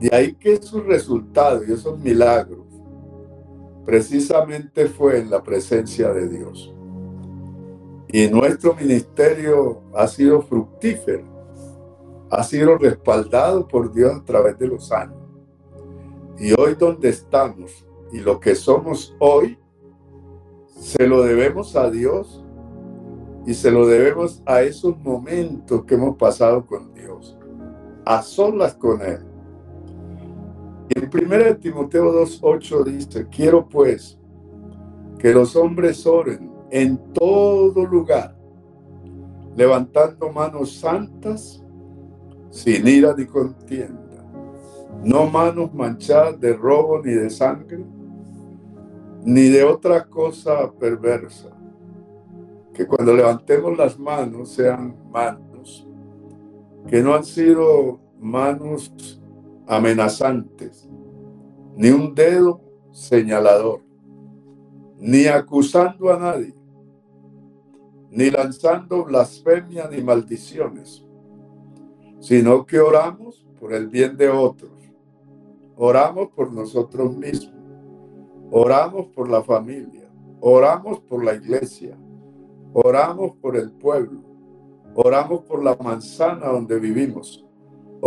De 0.00 0.14
ahí 0.14 0.34
que 0.34 0.60
su 0.60 0.80
resultado 0.80 1.64
y 1.64 1.72
esos 1.72 1.98
milagros 1.98 2.66
precisamente 3.84 4.86
fue 4.86 5.18
en 5.18 5.30
la 5.30 5.42
presencia 5.42 6.12
de 6.12 6.28
Dios. 6.28 6.74
Y 8.08 8.28
nuestro 8.28 8.74
ministerio 8.74 9.82
ha 9.94 10.06
sido 10.06 10.42
fructífero, 10.42 11.24
ha 12.30 12.42
sido 12.42 12.76
respaldado 12.76 13.66
por 13.66 13.92
Dios 13.92 14.16
a 14.16 14.24
través 14.24 14.58
de 14.58 14.68
los 14.68 14.90
años. 14.92 15.16
Y 16.38 16.52
hoy 16.58 16.74
donde 16.74 17.08
estamos 17.08 17.86
y 18.12 18.20
lo 18.20 18.38
que 18.38 18.54
somos 18.54 19.16
hoy, 19.18 19.58
se 20.80 21.06
lo 21.06 21.22
debemos 21.22 21.74
a 21.74 21.90
Dios 21.90 22.44
y 23.46 23.54
se 23.54 23.70
lo 23.70 23.86
debemos 23.86 24.42
a 24.46 24.62
esos 24.62 24.96
momentos 24.98 25.84
que 25.84 25.94
hemos 25.94 26.16
pasado 26.16 26.64
con 26.64 26.92
Dios, 26.94 27.36
a 28.04 28.22
solas 28.22 28.74
con 28.74 29.02
Él 29.02 29.28
en 30.90 31.10
1 31.12 31.56
Timoteo 31.58 32.12
2.8 32.12 32.84
dice, 32.84 33.26
quiero 33.28 33.68
pues 33.68 34.18
que 35.18 35.32
los 35.32 35.54
hombres 35.56 36.06
oren 36.06 36.50
en 36.70 36.96
todo 37.12 37.84
lugar, 37.84 38.36
levantando 39.56 40.30
manos 40.30 40.76
santas, 40.76 41.62
sin 42.50 42.86
ira 42.86 43.14
ni 43.16 43.26
contienda, 43.26 44.24
no 45.04 45.26
manos 45.26 45.72
manchadas 45.74 46.40
de 46.40 46.54
robo 46.54 47.00
ni 47.02 47.12
de 47.12 47.30
sangre, 47.30 47.84
ni 49.24 49.48
de 49.48 49.64
otra 49.64 50.04
cosa 50.04 50.72
perversa. 50.72 51.50
Que 52.72 52.86
cuando 52.86 53.12
levantemos 53.12 53.76
las 53.76 53.98
manos 53.98 54.50
sean 54.50 54.94
manos 55.10 55.88
que 56.88 57.02
no 57.02 57.14
han 57.14 57.24
sido 57.24 58.00
manos 58.18 59.20
amenazantes, 59.66 60.88
ni 61.76 61.90
un 61.90 62.14
dedo 62.14 62.60
señalador, 62.92 63.82
ni 64.98 65.26
acusando 65.26 66.10
a 66.10 66.18
nadie, 66.18 66.54
ni 68.10 68.30
lanzando 68.30 69.04
blasfemia 69.04 69.88
ni 69.88 70.02
maldiciones, 70.02 71.04
sino 72.20 72.66
que 72.66 72.80
oramos 72.80 73.46
por 73.58 73.72
el 73.72 73.88
bien 73.88 74.16
de 74.16 74.28
otros, 74.28 74.72
oramos 75.76 76.28
por 76.28 76.52
nosotros 76.52 77.16
mismos, 77.16 77.54
oramos 78.50 79.06
por 79.08 79.28
la 79.28 79.42
familia, 79.42 80.08
oramos 80.40 81.00
por 81.00 81.24
la 81.24 81.34
iglesia, 81.34 81.96
oramos 82.72 83.36
por 83.36 83.56
el 83.56 83.70
pueblo, 83.72 84.20
oramos 84.94 85.42
por 85.42 85.62
la 85.62 85.76
manzana 85.76 86.48
donde 86.48 86.78
vivimos, 86.78 87.44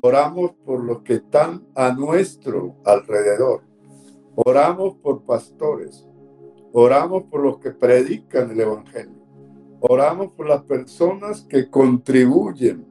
oramos 0.04 0.52
por 0.66 0.84
los 0.84 1.02
que 1.02 1.16
están 1.16 1.66
a 1.76 1.94
nuestro 1.94 2.76
alrededor, 2.86 3.62
oramos 4.36 4.96
por 4.96 5.24
pastores, 5.24 6.06
oramos 6.74 7.24
por 7.24 7.42
los 7.42 7.60
que 7.60 7.72
predican 7.72 8.52
el 8.52 8.60
Evangelio, 8.60 9.22
oramos 9.80 10.32
por 10.34 10.48
las 10.48 10.64
personas 10.64 11.42
que 11.42 11.70
contribuyen 11.70 12.91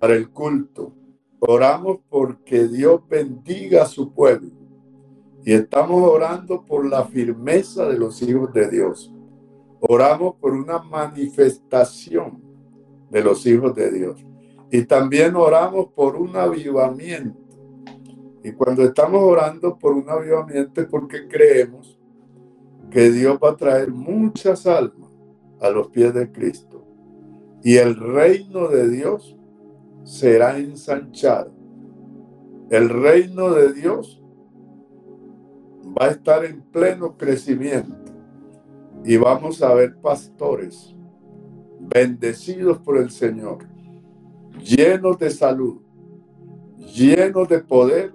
para 0.00 0.14
el 0.14 0.30
culto, 0.30 0.92
oramos 1.40 1.98
porque 2.08 2.68
Dios 2.68 3.00
bendiga 3.08 3.82
a 3.82 3.86
su 3.86 4.12
pueblo 4.12 4.50
y 5.44 5.52
estamos 5.52 6.00
orando 6.02 6.64
por 6.64 6.86
la 6.86 7.04
firmeza 7.04 7.88
de 7.88 7.98
los 7.98 8.22
hijos 8.22 8.52
de 8.52 8.68
Dios. 8.70 9.12
Oramos 9.80 10.36
por 10.36 10.52
una 10.52 10.78
manifestación 10.78 12.40
de 13.10 13.24
los 13.24 13.44
hijos 13.46 13.74
de 13.74 13.90
Dios. 13.90 14.24
Y 14.70 14.82
también 14.82 15.34
oramos 15.36 15.88
por 15.94 16.16
un 16.16 16.36
avivamiento. 16.36 17.38
Y 18.44 18.52
cuando 18.52 18.82
estamos 18.82 19.22
orando 19.22 19.78
por 19.78 19.94
un 19.94 20.08
avivamiento 20.08 20.80
es 20.80 20.86
porque 20.86 21.26
creemos 21.26 21.98
que 22.90 23.10
Dios 23.10 23.38
va 23.42 23.50
a 23.50 23.56
traer 23.56 23.90
muchas 23.90 24.66
almas 24.66 25.10
a 25.60 25.70
los 25.70 25.88
pies 25.88 26.12
de 26.14 26.30
Cristo. 26.30 26.84
Y 27.62 27.76
el 27.76 27.96
reino 27.96 28.68
de 28.68 28.88
Dios 28.90 29.37
será 30.04 30.58
ensanchado. 30.58 31.52
El 32.70 32.88
reino 32.88 33.50
de 33.50 33.72
Dios 33.72 34.22
va 35.86 36.06
a 36.06 36.10
estar 36.10 36.44
en 36.44 36.62
pleno 36.62 37.16
crecimiento. 37.16 37.96
Y 39.04 39.16
vamos 39.16 39.62
a 39.62 39.72
ver 39.74 39.96
pastores 39.96 40.94
bendecidos 41.80 42.78
por 42.78 42.98
el 42.98 43.10
Señor 43.10 43.58
llenos 44.58 45.18
de 45.18 45.30
salud, 45.30 45.80
llenos 46.94 47.48
de 47.48 47.60
poder 47.60 48.12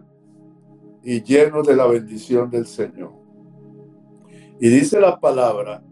y 1.04 1.22
llenos 1.24 1.66
de 1.68 1.76
la 1.76 1.88
bendición 1.88 2.50
del 2.50 2.66
Señor. 2.66 3.14
Y 4.60 4.70
dice 4.70 5.00
la 5.00 5.20
palabra, 5.20 5.84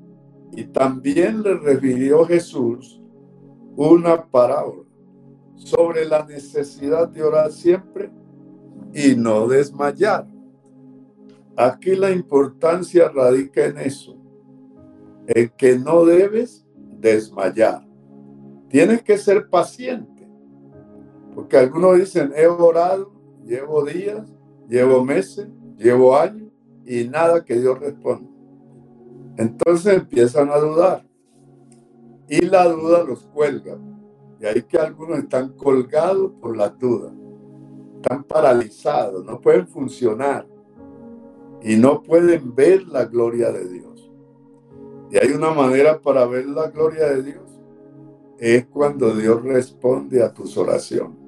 y 0.53 0.65
también 0.65 1.41
le 1.41 1.55
refirió 1.55 2.25
Jesús 2.25 3.01
una 3.75 4.25
parábola 4.25 4.90
sobre 5.55 6.05
la 6.05 6.25
necesidad 6.25 7.07
de 7.07 7.23
orar 7.23 7.51
siempre 7.51 8.11
y 8.93 9.15
no 9.15 9.47
desmayar. 9.47 10.27
Aquí 11.55 11.95
la 11.95 12.11
importancia 12.11 13.09
radica 13.09 13.65
en 13.65 13.77
eso, 13.77 14.17
en 15.27 15.49
que 15.57 15.77
no 15.77 16.05
debes 16.05 16.65
desmayar. 16.99 17.85
Tienes 18.69 19.03
que 19.03 19.17
ser 19.17 19.49
paciente 19.49 20.11
porque 21.33 21.57
algunos 21.57 21.97
dicen, 21.97 22.33
he 22.35 22.47
orado, 22.47 23.11
llevo 23.45 23.85
días, 23.85 24.31
llevo 24.67 25.03
meses, 25.03 25.47
llevo 25.77 26.15
años 26.15 26.51
y 26.85 27.05
nada 27.05 27.43
que 27.43 27.59
Dios 27.59 27.79
responda. 27.79 28.29
Entonces 29.37 29.93
empiezan 29.93 30.49
a 30.49 30.57
dudar. 30.57 31.05
Y 32.27 32.45
la 32.45 32.67
duda 32.67 33.03
los 33.03 33.23
cuelga. 33.23 33.77
Y 34.41 34.45
ahí 34.45 34.63
que 34.63 34.77
algunos 34.77 35.19
están 35.19 35.49
colgados 35.49 36.31
por 36.41 36.57
la 36.57 36.69
duda. 36.69 37.13
Están 37.97 38.23
paralizados, 38.23 39.23
no 39.23 39.39
pueden 39.39 39.67
funcionar. 39.67 40.47
Y 41.61 41.75
no 41.75 42.01
pueden 42.01 42.55
ver 42.55 42.87
la 42.87 43.05
gloria 43.05 43.51
de 43.51 43.69
Dios. 43.69 44.11
Y 45.11 45.17
hay 45.17 45.31
una 45.33 45.51
manera 45.51 45.99
para 45.99 46.25
ver 46.25 46.47
la 46.47 46.69
gloria 46.69 47.09
de 47.09 47.21
Dios. 47.21 47.43
Es 48.39 48.65
cuando 48.65 49.15
Dios 49.15 49.43
responde 49.43 50.23
a 50.23 50.33
tus 50.33 50.57
oraciones. 50.57 51.19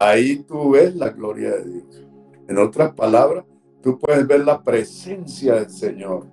Ahí 0.00 0.38
tú 0.44 0.70
ves 0.70 0.96
la 0.96 1.10
gloria 1.10 1.50
de 1.56 1.64
Dios. 1.64 2.06
En 2.48 2.56
otras 2.56 2.94
palabras, 2.94 3.44
tú 3.82 3.98
puedes 3.98 4.26
ver 4.26 4.46
la 4.46 4.62
presencia 4.62 5.56
del 5.56 5.68
Señor 5.68 6.26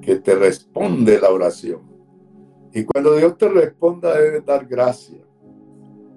que 0.00 0.16
te 0.16 0.34
responde 0.34 1.20
la 1.20 1.30
oración. 1.30 1.93
Y 2.74 2.84
cuando 2.84 3.14
Dios 3.14 3.38
te 3.38 3.48
responda, 3.48 4.18
debes 4.18 4.44
dar 4.44 4.66
gracias 4.66 5.22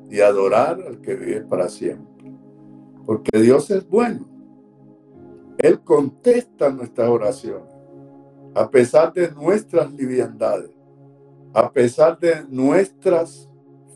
y 0.10 0.20
adorar 0.22 0.82
al 0.82 1.00
que 1.00 1.16
vive 1.16 1.42
para 1.42 1.70
siempre. 1.70 2.34
Porque 3.06 3.40
Dios 3.40 3.70
es 3.70 3.88
bueno. 3.88 4.28
Él 5.60 5.80
contesta 5.82 6.70
nuestras 6.70 7.10
oraciones, 7.10 7.70
a 8.56 8.70
pesar 8.70 9.14
de 9.14 9.32
nuestras 9.32 9.94
liviandades, 9.94 10.72
a 11.54 11.72
pesar 11.72 12.18
de 12.20 12.44
nuestras 12.50 13.48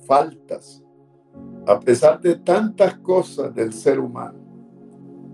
faltas, 0.06 0.84
a 1.66 1.80
pesar 1.80 2.22
de 2.22 2.36
tantas 2.36 2.96
cosas 3.00 3.54
del 3.56 3.74
ser 3.74 4.00
humano, 4.00 4.40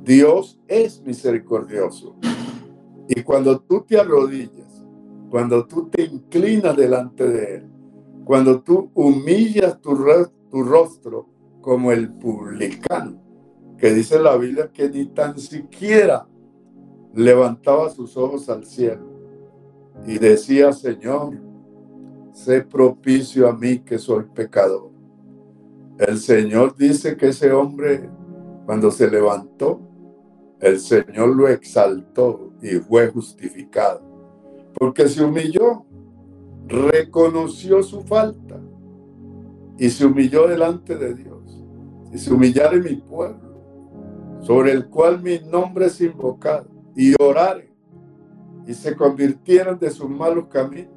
Dios 0.02 0.58
es 0.66 1.02
misericordioso. 1.02 2.16
Y 3.10 3.22
cuando 3.22 3.60
tú 3.60 3.82
te 3.82 4.00
arrodillas, 4.00 4.67
cuando 5.30 5.66
tú 5.66 5.90
te 5.90 6.04
inclinas 6.04 6.76
delante 6.76 7.28
de 7.28 7.56
Él, 7.56 7.70
cuando 8.24 8.62
tú 8.62 8.92
humillas 8.94 9.80
tu, 9.82 9.98
tu 10.50 10.64
rostro 10.64 11.28
como 11.62 11.92
el 11.92 12.14
publicano, 12.14 13.22
que 13.78 13.94
dice 13.94 14.20
la 14.20 14.36
Biblia 14.38 14.72
que 14.72 14.90
ni 14.90 15.06
tan 15.06 15.38
siquiera 15.38 16.28
levantaba 17.14 17.90
sus 17.90 18.16
ojos 18.18 18.50
al 18.50 18.66
cielo 18.66 19.06
y 20.06 20.18
decía, 20.18 20.72
Señor, 20.72 21.38
sé 22.32 22.62
propicio 22.62 23.48
a 23.48 23.54
mí 23.54 23.80
que 23.80 23.98
soy 23.98 24.26
pecador. 24.34 24.92
El 25.98 26.20
Señor 26.20 26.76
dice 26.76 27.18
que 27.18 27.30
ese 27.30 27.52
hombre, 27.52 28.10
cuando 28.66 28.92
se 28.92 29.10
levantó, 29.10 29.82
el 30.60 30.80
Señor 30.80 31.36
lo 31.36 31.48
exaltó 31.48 32.54
y 32.62 32.76
fue 32.76 33.08
justificado. 33.08 34.07
Porque 34.78 35.08
se 35.08 35.24
humilló, 35.24 35.86
reconoció 36.68 37.82
su 37.84 38.02
falta 38.02 38.60
y 39.78 39.90
se 39.90 40.06
humilló 40.06 40.48
delante 40.48 40.96
de 40.96 41.14
Dios. 41.14 41.64
Y 42.14 42.18
se 42.18 42.34
humillare 42.34 42.80
mi 42.80 42.96
pueblo, 42.96 44.40
sobre 44.42 44.72
el 44.72 44.88
cual 44.88 45.22
mi 45.22 45.40
nombre 45.40 45.88
es 45.88 46.00
invocado, 46.00 46.68
y 46.96 47.14
orare, 47.22 47.74
y 48.66 48.74
se 48.74 48.96
convirtieron 48.96 49.78
de 49.78 49.90
sus 49.92 50.10
malos 50.10 50.48
caminos, 50.48 50.94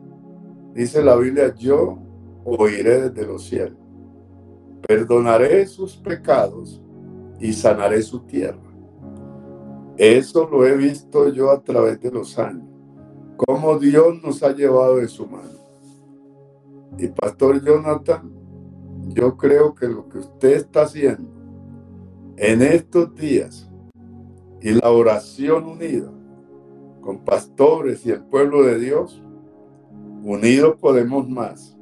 dice 0.73 1.03
la 1.03 1.16
Biblia, 1.16 1.55
yo 1.55 1.99
oiré 2.45 3.11
desde 3.11 3.27
los 3.27 3.45
cielos 3.45 3.81
perdonaré 4.87 5.66
sus 5.66 5.97
pecados 5.97 6.83
y 7.38 7.53
sanaré 7.53 8.03
su 8.03 8.21
tierra. 8.21 8.59
Eso 9.97 10.49
lo 10.51 10.66
he 10.66 10.77
visto 10.77 11.29
yo 11.29 11.51
a 11.51 11.62
través 11.62 12.01
de 12.01 12.11
los 12.11 12.38
años, 12.38 12.69
cómo 13.46 13.79
Dios 13.79 14.22
nos 14.22 14.42
ha 14.42 14.53
llevado 14.53 14.96
de 14.96 15.09
su 15.09 15.26
mano. 15.26 15.59
Y 16.98 17.09
Pastor 17.09 17.64
Jonathan, 17.64 18.31
yo 19.09 19.37
creo 19.37 19.74
que 19.74 19.88
lo 19.88 20.09
que 20.09 20.18
usted 20.18 20.57
está 20.57 20.83
haciendo 20.83 21.31
en 22.37 22.61
estos 22.61 23.14
días 23.14 23.70
y 24.61 24.72
la 24.72 24.90
oración 24.90 25.64
unida 25.64 26.12
con 27.00 27.24
pastores 27.24 28.05
y 28.05 28.11
el 28.11 28.22
pueblo 28.24 28.62
de 28.62 28.79
Dios, 28.79 29.22
unidos 30.22 30.76
podemos 30.79 31.26
más 31.29 31.79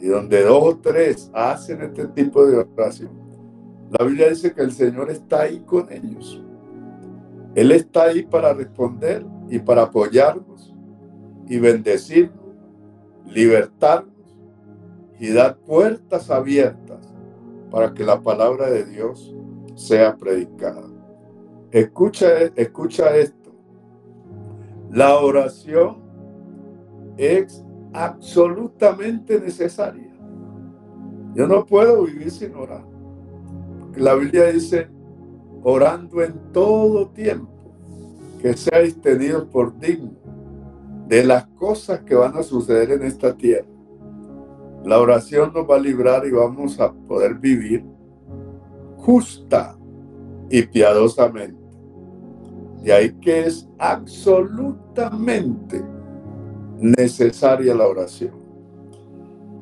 y 0.00 0.08
donde 0.08 0.42
dos 0.42 0.64
o 0.64 0.78
tres 0.78 1.30
hacen 1.32 1.80
este 1.82 2.08
tipo 2.08 2.44
de 2.44 2.56
oración, 2.56 3.12
la 3.96 4.04
Biblia 4.04 4.30
dice 4.30 4.52
que 4.52 4.62
el 4.62 4.72
Señor 4.72 5.10
está 5.10 5.42
ahí 5.42 5.60
con 5.60 5.92
ellos. 5.92 6.42
Él 7.54 7.70
está 7.70 8.04
ahí 8.06 8.24
para 8.24 8.52
responder 8.52 9.24
y 9.48 9.58
para 9.58 9.82
apoyarnos 9.82 10.74
y 11.48 11.58
bendecirnos, 11.58 12.54
libertarnos 13.26 14.12
y 15.18 15.32
dar 15.32 15.56
puertas 15.58 16.30
abiertas 16.30 17.12
para 17.70 17.92
que 17.94 18.04
la 18.04 18.20
palabra 18.20 18.68
de 18.70 18.84
Dios 18.84 19.34
sea 19.74 20.16
predicada. 20.16 20.86
Escucha, 21.70 22.28
escucha 22.54 23.16
esto. 23.16 23.50
La 24.90 25.18
oración 25.18 25.98
es 27.16 27.64
absolutamente 27.92 29.40
necesaria. 29.40 30.12
Yo 31.34 31.46
no 31.46 31.66
puedo 31.66 32.04
vivir 32.04 32.30
sin 32.30 32.54
orar. 32.54 32.84
la 33.94 34.14
Biblia 34.14 34.46
dice, 34.46 34.88
orando 35.62 36.22
en 36.22 36.52
todo 36.52 37.08
tiempo, 37.08 37.55
que 38.46 38.56
seáis 38.56 39.00
tenidos 39.00 39.46
por 39.46 39.76
dignos 39.76 40.14
de 41.08 41.24
las 41.24 41.48
cosas 41.48 42.02
que 42.02 42.14
van 42.14 42.36
a 42.36 42.44
suceder 42.44 42.92
en 42.92 43.02
esta 43.02 43.36
tierra. 43.36 43.66
La 44.84 45.00
oración 45.00 45.52
nos 45.52 45.68
va 45.68 45.74
a 45.74 45.80
librar 45.80 46.24
y 46.24 46.30
vamos 46.30 46.78
a 46.78 46.92
poder 46.92 47.34
vivir 47.34 47.84
justa 48.98 49.76
y 50.48 50.62
piadosamente. 50.62 51.60
Y 52.84 52.92
ahí 52.92 53.12
que 53.14 53.46
es 53.46 53.68
absolutamente 53.80 55.82
necesaria 56.78 57.74
la 57.74 57.88
oración. 57.88 58.34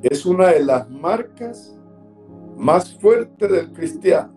Es 0.02 0.26
una 0.26 0.48
de 0.48 0.62
las 0.62 0.90
marcas 0.90 1.74
más 2.58 2.92
fuertes 2.98 3.50
del 3.50 3.72
cristiano. 3.72 4.34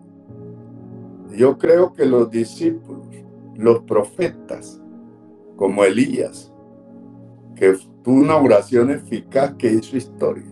Yo 1.36 1.58
creo 1.58 1.92
que 1.92 2.06
los 2.06 2.30
discípulos, 2.30 3.07
los 3.58 3.80
profetas, 3.80 4.80
como 5.56 5.82
Elías, 5.82 6.52
que 7.56 7.76
tuvo 8.04 8.20
una 8.20 8.36
oración 8.36 8.88
eficaz 8.88 9.54
que 9.54 9.72
hizo 9.72 9.96
historia, 9.96 10.46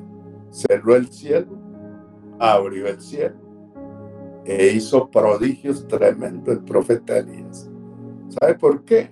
cerró 0.50 0.96
el 0.96 1.06
cielo, 1.06 1.56
abrió 2.40 2.88
el 2.88 3.00
cielo 3.00 3.36
e 4.44 4.72
hizo 4.72 5.08
prodigios 5.08 5.86
tremendos 5.86 6.56
el 6.56 6.64
profeta 6.64 7.18
Elías. 7.18 7.70
¿Sabe 8.40 8.54
por 8.54 8.84
qué? 8.84 9.08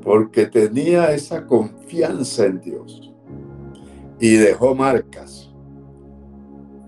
Porque 0.00 0.46
tenía 0.46 1.12
esa 1.12 1.44
confianza 1.44 2.46
en 2.46 2.60
Dios 2.60 3.12
y 4.20 4.36
dejó 4.36 4.72
marcas. 4.76 5.52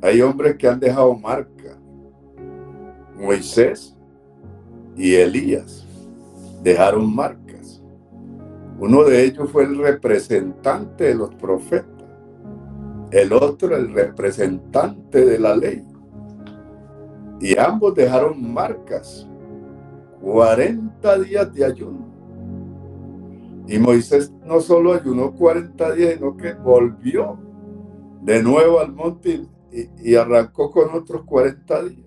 Hay 0.03 0.21
hombres 0.23 0.57
que 0.57 0.69
han 0.69 0.79
dejado 0.79 1.15
marcas. 1.15 1.77
Moisés 3.17 3.94
y 4.97 5.15
Elías 5.15 5.87
dejaron 6.63 7.15
marcas. 7.15 7.83
Uno 8.79 9.05
de 9.05 9.25
ellos 9.25 9.51
fue 9.51 9.65
el 9.65 9.79
representante 9.79 11.05
de 11.05 11.15
los 11.15 11.35
profetas. 11.35 11.89
El 13.11 13.33
otro 13.33 13.77
el 13.77 13.93
representante 13.93 15.25
de 15.25 15.39
la 15.39 15.55
ley. 15.55 15.85
Y 17.41 17.59
ambos 17.59 17.95
dejaron 17.95 18.53
marcas. 18.53 19.29
40 20.21 21.19
días 21.21 21.53
de 21.55 21.65
ayuno. 21.65 22.15
Y 23.67 23.79
Moisés 23.79 24.33
no 24.45 24.61
solo 24.61 24.95
ayunó 24.95 25.33
40 25.33 25.93
días, 25.93 26.15
sino 26.15 26.37
que 26.37 26.55
volvió 26.55 27.39
de 28.23 28.43
nuevo 28.43 28.81
al 28.81 28.93
monte 28.93 29.47
y, 29.71 30.15
arrancó 30.15 30.71
con 30.71 30.95
otros 30.95 31.25
40 31.25 31.85
días. 31.85 32.04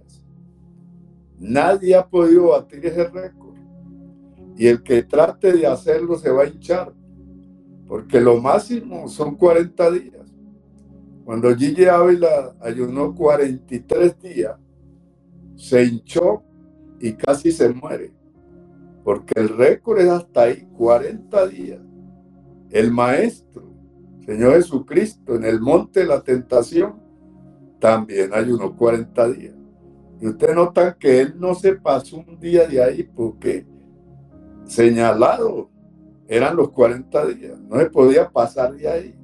Nadie 1.40 1.96
ha 1.96 2.08
podido 2.08 2.50
batir 2.50 2.86
ese 2.86 3.08
récord. 3.10 3.56
Y 4.58 4.68
el 4.68 4.82
que 4.82 5.04
trate 5.04 5.54
de 5.54 5.68
hacerlo 5.68 6.18
se 6.18 6.32
va 6.32 6.44
a 6.44 6.48
hinchar, 6.48 6.92
porque 7.88 8.20
lo 8.20 8.42
máximo 8.42 9.08
son 9.08 9.36
40 9.36 9.92
días. 9.92 10.28
Cuando 11.24 11.56
Gigi 11.56 11.86
Ávila 11.86 12.56
ayunó 12.62 13.14
43 13.14 14.20
días, 14.20 14.56
se 15.56 15.84
hinchó 15.84 16.42
y 17.00 17.14
casi 17.14 17.52
se 17.52 17.70
muere. 17.70 18.14
Porque 19.04 19.40
el 19.40 19.50
récord 19.50 20.00
es 20.00 20.10
hasta 20.10 20.44
ahí, 20.44 20.68
40 20.78 21.48
días. 21.48 21.82
El 22.72 22.92
Maestro, 22.92 23.64
Señor 24.26 24.54
Jesucristo, 24.56 25.36
en 25.36 25.46
el 25.46 25.62
monte 25.62 26.02
de 26.02 26.08
la 26.08 26.22
tentación, 26.22 27.00
también 27.80 28.34
ayunó 28.34 28.76
40 28.76 29.30
días. 29.30 29.57
Y 30.20 30.28
usted 30.28 30.54
nota 30.56 30.98
que 30.98 31.22
él 31.22 31.36
no 31.38 31.54
se 31.54 31.74
pasó 31.74 32.18
un 32.18 32.40
día 32.40 32.68
de 32.68 32.82
ahí 32.82 33.04
porque 33.04 33.66
señalado 34.66 35.70
eran 36.28 36.56
los 36.56 36.70
40 36.72 37.26
días. 37.28 37.60
No 37.60 37.80
se 37.80 37.90
podía 37.90 38.30
pasar 38.30 38.76
de 38.76 38.88
ahí. 38.88 39.16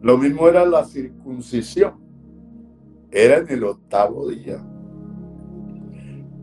Lo 0.00 0.18
mismo 0.18 0.48
era 0.48 0.64
la 0.64 0.84
circuncisión. 0.84 1.94
Era 3.10 3.38
en 3.38 3.48
el 3.50 3.64
octavo 3.64 4.28
día. 4.28 4.64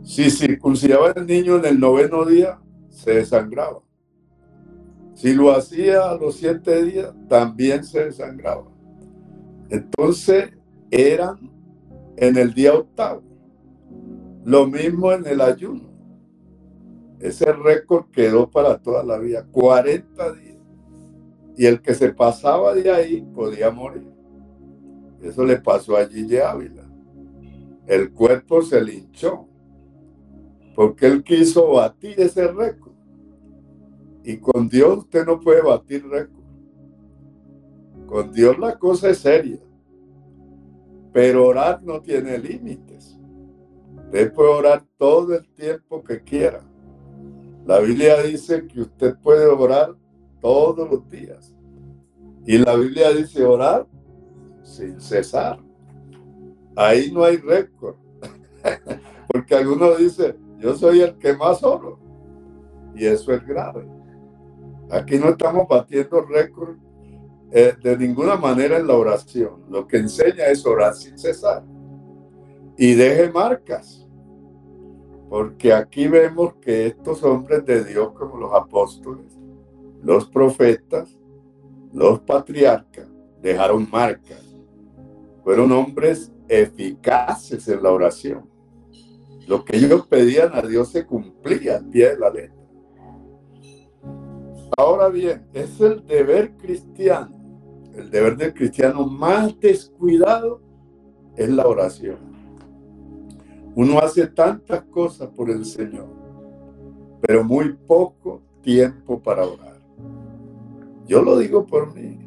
Si 0.03 0.29
circuncidaba 0.29 1.11
el 1.15 1.25
niño 1.25 1.57
en 1.57 1.65
el 1.65 1.79
noveno 1.79 2.25
día, 2.25 2.59
se 2.89 3.15
desangraba. 3.15 3.81
Si 5.13 5.33
lo 5.33 5.51
hacía 5.51 6.09
a 6.09 6.15
los 6.15 6.35
siete 6.35 6.83
días, 6.83 7.13
también 7.27 7.83
se 7.83 8.05
desangraba. 8.05 8.65
Entonces 9.69 10.51
eran 10.91 11.49
en 12.17 12.37
el 12.37 12.53
día 12.53 12.73
octavo. 12.73 13.32
Lo 14.45 14.67
mismo 14.67 15.11
en 15.11 15.25
el 15.25 15.41
ayuno. 15.41 15.93
Ese 17.19 17.51
récord 17.53 18.09
quedó 18.11 18.49
para 18.49 18.77
toda 18.77 19.03
la 19.03 19.17
vida, 19.17 19.45
40 19.49 20.33
días. 20.33 20.57
Y 21.55 21.65
el 21.65 21.81
que 21.81 21.93
se 21.93 22.13
pasaba 22.13 22.73
de 22.73 22.91
ahí 22.91 23.21
podía 23.33 23.71
morir. 23.71 24.11
Eso 25.21 25.45
le 25.45 25.57
pasó 25.57 25.95
a 25.95 26.05
Gigi 26.05 26.37
Ávila. 26.37 26.83
El 27.87 28.11
cuerpo 28.11 28.61
se 28.61 28.83
linchó 28.83 29.47
porque 30.75 31.05
él 31.07 31.23
quiso 31.23 31.73
batir 31.73 32.19
ese 32.19 32.47
récord. 32.47 32.93
Y 34.23 34.37
con 34.37 34.67
Dios 34.67 34.99
usted 34.99 35.25
no 35.25 35.39
puede 35.39 35.61
batir 35.61 36.05
récord. 36.07 36.43
Con 38.07 38.31
Dios 38.31 38.57
la 38.59 38.77
cosa 38.77 39.09
es 39.09 39.19
seria. 39.19 39.59
Pero 41.13 41.47
orar 41.47 41.83
no 41.83 42.01
tiene 42.01 42.37
límites. 42.37 43.17
Usted 44.13 44.31
puede 44.31 44.49
orar 44.49 44.85
todo 44.99 45.33
el 45.35 45.49
tiempo 45.55 46.03
que 46.03 46.21
quiera. 46.21 46.61
La 47.65 47.79
Biblia 47.79 48.21
dice 48.21 48.67
que 48.67 48.81
usted 48.81 49.15
puede 49.15 49.47
orar 49.47 49.95
todos 50.39 50.87
los 50.87 51.09
días. 51.09 51.51
Y 52.45 52.59
la 52.59 52.75
Biblia 52.75 53.09
dice 53.09 53.43
orar 53.43 53.87
sin 54.61 55.01
cesar. 55.01 55.57
Ahí 56.75 57.11
no 57.11 57.23
hay 57.23 57.37
récord. 57.37 57.95
Porque 59.27 59.55
algunos 59.55 59.97
dicen, 59.97 60.37
yo 60.59 60.75
soy 60.75 61.01
el 61.01 61.17
que 61.17 61.35
más 61.35 61.63
oro. 61.63 61.97
Y 62.93 63.07
eso 63.07 63.33
es 63.33 63.43
grave. 63.43 63.87
Aquí 64.91 65.17
no 65.17 65.29
estamos 65.29 65.67
batiendo 65.67 66.21
récord 66.21 66.75
eh, 67.51 67.73
de 67.81 67.97
ninguna 67.97 68.35
manera 68.35 68.77
en 68.77 68.85
la 68.85 68.93
oración. 68.93 69.63
Lo 69.71 69.87
que 69.87 69.97
enseña 69.97 70.45
es 70.49 70.63
orar 70.67 70.93
sin 70.93 71.17
cesar. 71.17 71.63
Y 72.77 72.93
deje 72.93 73.31
marcas. 73.31 74.02
Porque 75.33 75.73
aquí 75.73 76.07
vemos 76.07 76.53
que 76.61 76.85
estos 76.85 77.23
hombres 77.23 77.65
de 77.65 77.83
Dios, 77.83 78.11
como 78.13 78.37
los 78.37 78.53
apóstoles, 78.53 79.35
los 80.03 80.29
profetas, 80.29 81.17
los 81.91 82.19
patriarcas, 82.19 83.09
dejaron 83.41 83.89
marcas. 83.89 84.55
Fueron 85.43 85.71
hombres 85.71 86.31
eficaces 86.47 87.67
en 87.67 87.81
la 87.81 87.91
oración. 87.91 88.47
Lo 89.47 89.65
que 89.65 89.77
ellos 89.77 90.05
pedían 90.05 90.51
a 90.53 90.61
Dios 90.61 90.91
se 90.91 91.03
cumplía 91.03 91.77
al 91.77 91.89
pie 91.89 92.09
de 92.09 92.19
la 92.19 92.29
letra. 92.29 92.67
Ahora 94.77 95.09
bien, 95.09 95.47
es 95.51 95.81
el 95.81 96.05
deber 96.05 96.51
cristiano. 96.57 97.35
El 97.95 98.11
deber 98.11 98.37
del 98.37 98.53
cristiano 98.53 99.07
más 99.07 99.59
descuidado 99.59 100.61
es 101.35 101.49
la 101.49 101.65
oración. 101.65 102.32
Uno 103.75 103.99
hace 103.99 104.27
tantas 104.27 104.83
cosas 104.83 105.29
por 105.29 105.49
el 105.49 105.65
Señor, 105.65 106.07
pero 107.21 107.43
muy 107.43 107.73
poco 107.73 108.41
tiempo 108.61 109.19
para 109.21 109.45
orar. 109.45 109.79
Yo 111.07 111.21
lo 111.21 111.37
digo 111.37 111.65
por 111.65 111.93
mí. 111.93 112.19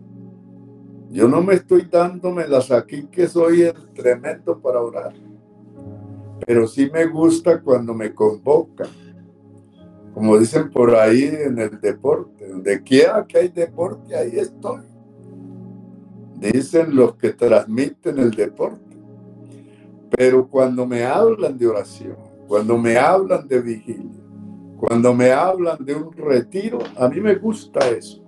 Yo 1.10 1.28
no 1.28 1.40
me 1.42 1.54
estoy 1.54 1.88
dándome 1.90 2.46
las 2.46 2.70
aquí 2.70 3.06
que 3.06 3.26
soy 3.28 3.62
el 3.62 3.90
tremendo 3.94 4.58
para 4.58 4.80
orar 4.80 5.14
pero 6.44 6.66
sí 6.66 6.90
me 6.92 7.06
gusta 7.06 7.60
cuando 7.60 7.94
me 7.94 8.12
convocan. 8.12 8.88
Como 10.12 10.38
dicen 10.38 10.70
por 10.70 10.94
ahí 10.94 11.24
en 11.24 11.58
el 11.58 11.80
deporte, 11.80 12.48
donde 12.48 12.82
quiera 12.82 13.26
que 13.26 13.38
hay 13.38 13.48
deporte, 13.48 14.16
ahí 14.16 14.38
estoy. 14.38 14.82
Dicen 16.38 16.94
los 16.94 17.16
que 17.16 17.30
transmiten 17.30 18.18
el 18.18 18.30
deporte. 18.30 18.85
Pero 20.10 20.48
cuando 20.48 20.86
me 20.86 21.04
hablan 21.04 21.56
de 21.58 21.66
oración, 21.66 22.16
cuando 22.46 22.78
me 22.78 22.96
hablan 22.96 23.48
de 23.48 23.60
vigilia, 23.60 24.22
cuando 24.78 25.14
me 25.14 25.32
hablan 25.32 25.84
de 25.84 25.94
un 25.94 26.12
retiro, 26.12 26.78
a 26.96 27.08
mí 27.08 27.20
me 27.20 27.34
gusta 27.34 27.88
eso. 27.88 28.22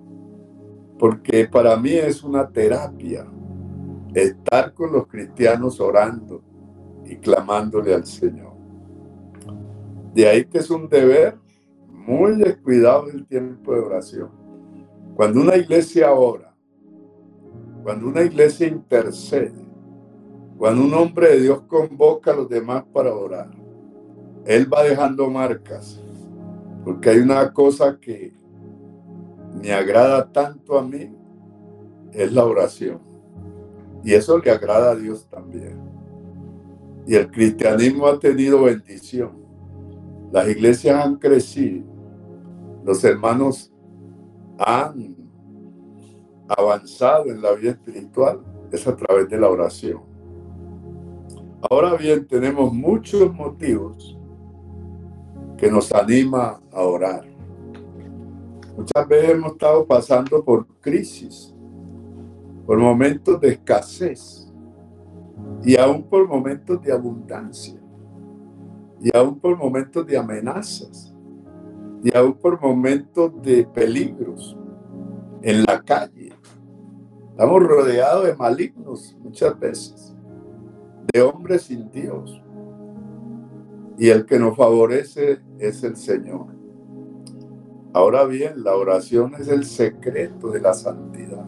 Porque 0.97 1.47
para 1.47 1.77
mí 1.77 1.91
es 1.91 2.23
una 2.23 2.47
terapia 2.47 3.25
estar 4.13 4.73
con 4.73 4.91
los 4.91 5.07
cristianos 5.07 5.79
orando, 5.79 6.41
y 7.05 7.15
clamándole 7.17 7.93
al 7.93 8.05
Señor. 8.05 8.53
De 10.13 10.27
ahí 10.27 10.45
que 10.45 10.59
es 10.59 10.69
un 10.69 10.87
deber 10.87 11.37
muy 11.91 12.35
descuidado 12.35 13.09
el 13.09 13.25
tiempo 13.25 13.73
de 13.73 13.79
oración. 13.79 14.29
Cuando 15.15 15.41
una 15.41 15.55
iglesia 15.55 16.13
ora, 16.13 16.55
cuando 17.83 18.07
una 18.07 18.21
iglesia 18.21 18.67
intercede, 18.67 19.68
cuando 20.59 20.83
un 20.83 20.93
hombre 20.93 21.29
de 21.29 21.39
Dios 21.39 21.61
convoca 21.69 22.33
a 22.33 22.35
los 22.35 22.49
demás 22.49 22.83
para 22.91 23.15
orar, 23.15 23.49
Él 24.45 24.71
va 24.71 24.83
dejando 24.83 25.29
marcas, 25.29 26.03
porque 26.83 27.11
hay 27.11 27.19
una 27.19 27.53
cosa 27.53 27.97
que 27.97 28.33
me 29.63 29.71
agrada 29.71 30.29
tanto 30.29 30.77
a 30.77 30.83
mí, 30.83 31.15
es 32.11 32.33
la 32.33 32.43
oración. 32.43 32.99
Y 34.03 34.13
eso 34.13 34.37
le 34.37 34.51
agrada 34.51 34.91
a 34.91 34.95
Dios 34.95 35.25
también. 35.29 35.79
Y 37.07 37.15
el 37.15 37.31
cristianismo 37.31 38.07
ha 38.07 38.19
tenido 38.19 38.63
bendición. 38.63 39.31
Las 40.29 40.45
iglesias 40.49 41.05
han 41.05 41.15
crecido. 41.15 41.85
Los 42.83 43.01
hermanos 43.05 43.71
han 44.57 45.15
avanzado 46.49 47.27
en 47.27 47.41
la 47.41 47.53
vida 47.53 47.71
espiritual. 47.71 48.41
Es 48.73 48.85
a 48.87 48.95
través 48.97 49.29
de 49.29 49.39
la 49.39 49.47
oración. 49.47 50.08
Ahora 51.61 51.95
bien, 51.95 52.25
tenemos 52.25 52.73
muchos 52.73 53.33
motivos 53.33 54.17
que 55.57 55.69
nos 55.69 55.91
anima 55.91 56.61
a 56.71 56.81
orar. 56.83 57.25
Muchas 58.77 59.07
veces 59.09 59.31
hemos 59.31 59.51
estado 59.51 59.85
pasando 59.85 60.41
por 60.41 60.65
crisis, 60.79 61.53
por 62.65 62.77
momentos 62.77 63.41
de 63.41 63.49
escasez 63.49 64.49
y 65.61 65.75
aún 65.75 66.03
por 66.03 66.25
momentos 66.29 66.81
de 66.81 66.93
abundancia 66.93 67.77
y 69.01 69.15
aún 69.15 69.37
por 69.37 69.57
momentos 69.57 70.07
de 70.07 70.17
amenazas 70.17 71.13
y 72.01 72.15
aún 72.15 72.35
por 72.35 72.61
momentos 72.61 73.33
de 73.41 73.65
peligros 73.65 74.55
en 75.41 75.63
la 75.63 75.81
calle. 75.81 76.31
Estamos 77.31 77.63
rodeados 77.63 78.27
de 78.27 78.35
malignos 78.35 79.17
muchas 79.21 79.59
veces, 79.59 80.15
de 81.11 81.21
hombres 81.21 81.63
sin 81.63 81.91
Dios. 81.91 82.41
Y 83.97 84.09
el 84.09 84.25
que 84.25 84.39
nos 84.39 84.55
favorece 84.55 85.39
es 85.59 85.83
el 85.83 85.95
Señor. 85.97 86.47
Ahora 87.93 88.23
bien, 88.25 88.63
la 88.63 88.75
oración 88.75 89.33
es 89.39 89.47
el 89.47 89.65
secreto 89.65 90.51
de 90.51 90.61
la 90.61 90.73
santidad. 90.73 91.45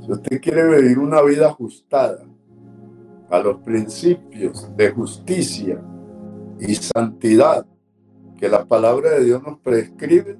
Si 0.00 0.10
usted 0.10 0.40
quiere 0.40 0.80
vivir 0.80 0.98
una 0.98 1.20
vida 1.22 1.48
ajustada 1.48 2.24
a 3.28 3.38
los 3.40 3.58
principios 3.58 4.74
de 4.76 4.90
justicia 4.90 5.82
y 6.58 6.74
santidad 6.74 7.66
que 8.38 8.48
la 8.48 8.64
palabra 8.64 9.10
de 9.10 9.24
Dios 9.24 9.42
nos 9.42 9.58
prescribe, 9.58 10.38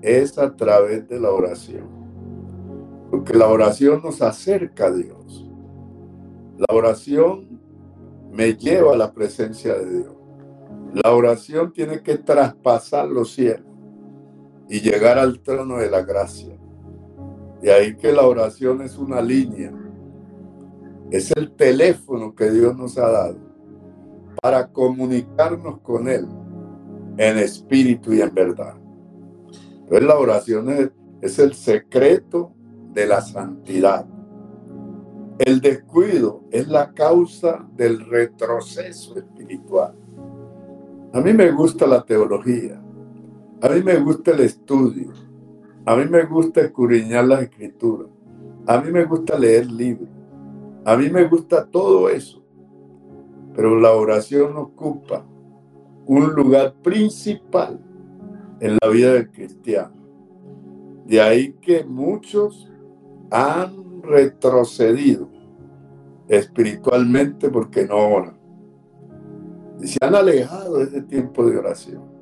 es 0.00 0.36
a 0.38 0.54
través 0.56 1.08
de 1.08 1.20
la 1.20 1.30
oración. 1.30 1.86
Porque 3.10 3.34
la 3.34 3.46
oración 3.46 4.00
nos 4.02 4.20
acerca 4.22 4.86
a 4.86 4.92
Dios. 4.92 5.51
La 6.58 6.74
oración 6.74 7.60
me 8.30 8.54
lleva 8.54 8.94
a 8.94 8.96
la 8.96 9.12
presencia 9.12 9.74
de 9.74 9.98
Dios. 9.98 10.14
La 11.04 11.12
oración 11.12 11.72
tiene 11.72 12.02
que 12.02 12.18
traspasar 12.18 13.08
los 13.08 13.32
cielos 13.32 13.66
y 14.68 14.80
llegar 14.80 15.18
al 15.18 15.40
trono 15.40 15.78
de 15.78 15.90
la 15.90 16.02
gracia. 16.02 16.56
De 17.60 17.72
ahí 17.72 17.96
que 17.96 18.12
la 18.12 18.26
oración 18.26 18.82
es 18.82 18.98
una 18.98 19.20
línea. 19.20 19.72
Es 21.10 21.30
el 21.36 21.52
teléfono 21.52 22.34
que 22.34 22.50
Dios 22.50 22.76
nos 22.76 22.98
ha 22.98 23.08
dado 23.08 23.38
para 24.40 24.72
comunicarnos 24.72 25.80
con 25.80 26.08
Él 26.08 26.26
en 27.16 27.38
espíritu 27.38 28.12
y 28.12 28.20
en 28.20 28.34
verdad. 28.34 28.74
Entonces 29.82 30.02
la 30.02 30.18
oración 30.18 30.70
es, 30.70 30.90
es 31.20 31.38
el 31.38 31.54
secreto 31.54 32.52
de 32.92 33.06
la 33.06 33.20
santidad. 33.20 34.06
El 35.44 35.60
descuido 35.60 36.44
es 36.52 36.68
la 36.68 36.92
causa 36.92 37.66
del 37.74 38.06
retroceso 38.06 39.18
espiritual. 39.18 39.92
A 41.12 41.20
mí 41.20 41.32
me 41.32 41.50
gusta 41.50 41.84
la 41.84 42.04
teología, 42.04 42.80
a 43.60 43.68
mí 43.68 43.82
me 43.82 43.96
gusta 43.96 44.30
el 44.30 44.40
estudio, 44.40 45.12
a 45.84 45.96
mí 45.96 46.04
me 46.04 46.22
gusta 46.26 46.60
escudriñar 46.60 47.24
las 47.24 47.42
escrituras, 47.42 48.08
a 48.68 48.80
mí 48.80 48.92
me 48.92 49.04
gusta 49.04 49.36
leer 49.36 49.68
libros, 49.68 50.08
a 50.84 50.96
mí 50.96 51.10
me 51.10 51.24
gusta 51.24 51.66
todo 51.66 52.08
eso, 52.08 52.40
pero 53.52 53.80
la 53.80 53.90
oración 53.90 54.56
ocupa 54.56 55.26
un 56.06 56.32
lugar 56.34 56.72
principal 56.84 57.80
en 58.60 58.78
la 58.80 58.88
vida 58.88 59.14
del 59.14 59.28
cristiano. 59.28 59.96
De 61.04 61.20
ahí 61.20 61.52
que 61.60 61.82
muchos 61.82 62.70
han 63.28 63.91
retrocedido 64.02 65.28
espiritualmente 66.28 67.48
porque 67.48 67.86
no 67.86 67.96
oran 67.96 68.42
y 69.80 69.88
se 69.88 69.98
han 70.00 70.14
alejado 70.14 70.78
de 70.78 70.84
ese 70.84 71.02
tiempo 71.02 71.44
de 71.44 71.58
oración 71.58 72.12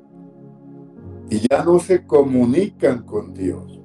y 1.31 1.47
ya 1.49 1.63
no 1.63 1.79
se 1.79 2.05
comunican 2.05 3.03
con 3.03 3.33
Dios. 3.33 3.79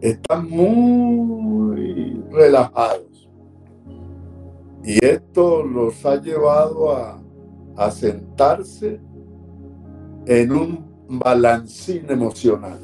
Están 0.00 0.48
muy 0.48 2.22
relajados. 2.30 3.28
Y 4.82 5.04
esto 5.04 5.62
los 5.62 6.04
ha 6.06 6.16
llevado 6.16 6.96
a, 6.96 7.22
a 7.76 7.90
sentarse 7.90 8.98
en 10.24 10.52
un 10.52 10.94
balancín 11.10 12.06
emocional. 12.08 12.80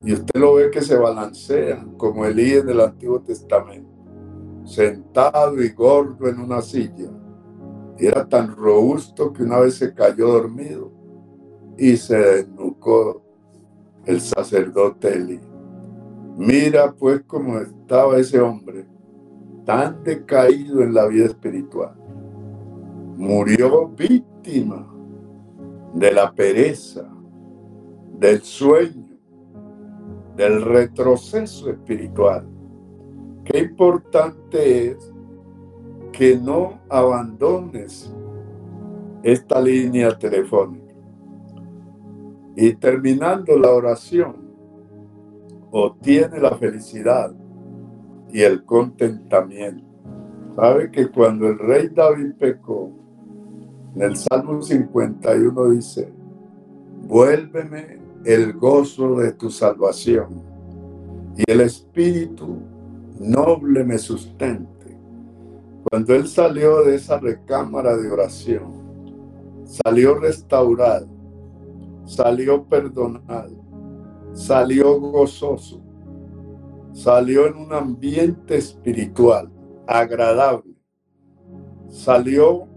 Y 0.00 0.12
usted 0.12 0.40
lo 0.40 0.54
ve 0.54 0.70
que 0.70 0.80
se 0.80 0.96
balancean 0.96 1.96
como 1.96 2.24
Elí 2.24 2.52
en 2.52 2.68
el 2.68 2.80
Antiguo 2.80 3.20
Testamento, 3.20 3.90
sentado 4.64 5.62
y 5.62 5.70
gordo 5.70 6.28
en 6.28 6.38
una 6.40 6.62
silla 6.62 7.10
era 7.98 8.28
tan 8.28 8.54
robusto 8.54 9.32
que 9.32 9.42
una 9.42 9.58
vez 9.58 9.74
se 9.74 9.92
cayó 9.92 10.28
dormido 10.28 10.92
y 11.76 11.96
se 11.96 12.16
desnucó 12.16 13.22
el 14.06 14.20
sacerdote 14.20 15.14
Eli. 15.14 15.40
Mira 16.36 16.92
pues 16.92 17.22
cómo 17.26 17.58
estaba 17.58 18.18
ese 18.18 18.40
hombre, 18.40 18.86
tan 19.64 20.02
decaído 20.04 20.82
en 20.82 20.94
la 20.94 21.06
vida 21.06 21.26
espiritual. 21.26 21.94
Murió 23.16 23.88
víctima 23.88 24.88
de 25.92 26.12
la 26.12 26.32
pereza, 26.32 27.08
del 28.16 28.40
sueño, 28.42 28.97
del 30.38 30.62
retroceso 30.62 31.68
espiritual. 31.68 32.46
Qué 33.44 33.58
importante 33.58 34.92
es 34.92 35.12
que 36.12 36.36
no 36.36 36.78
abandones 36.88 38.14
esta 39.24 39.60
línea 39.60 40.16
telefónica. 40.16 40.94
Y 42.54 42.72
terminando 42.74 43.58
la 43.58 43.72
oración, 43.72 44.36
obtiene 45.72 46.38
la 46.38 46.56
felicidad 46.56 47.34
y 48.32 48.42
el 48.42 48.64
contentamiento. 48.64 49.84
Sabe 50.54 50.92
que 50.92 51.08
cuando 51.08 51.48
el 51.48 51.58
rey 51.58 51.88
David 51.88 52.34
pecó, 52.38 52.92
en 53.96 54.02
el 54.02 54.16
Salmo 54.16 54.62
51 54.62 55.70
dice, 55.70 56.12
vuélveme 57.08 57.97
el 58.24 58.52
gozo 58.54 59.16
de 59.16 59.32
tu 59.32 59.50
salvación 59.50 60.42
y 61.36 61.50
el 61.50 61.60
espíritu 61.60 62.58
noble 63.18 63.84
me 63.84 63.98
sustenta 63.98 64.78
cuando 65.90 66.14
él 66.14 66.28
salió 66.28 66.82
de 66.82 66.96
esa 66.96 67.18
recámara 67.18 67.96
de 67.96 68.10
oración, 68.10 69.64
salió 69.64 70.16
restaurado, 70.16 71.08
salió 72.04 72.64
perdonado, 72.64 73.56
salió 74.34 75.00
gozoso, 75.00 75.80
salió 76.92 77.46
en 77.46 77.56
un 77.56 77.72
ambiente 77.72 78.56
espiritual 78.56 79.50
agradable, 79.86 80.74
salió 81.88 82.68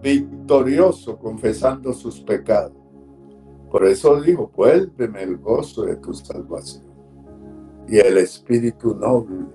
victorioso 0.00 1.18
confesando 1.18 1.92
sus 1.92 2.20
pecados. 2.20 2.81
Por 3.72 3.86
eso 3.86 4.20
dijo, 4.20 4.50
vuélveme 4.54 5.22
el 5.22 5.38
gozo 5.38 5.86
de 5.86 5.96
tu 5.96 6.12
salvación 6.12 6.84
y 7.88 7.96
el 7.96 8.18
espíritu 8.18 8.94
noble 8.94 9.46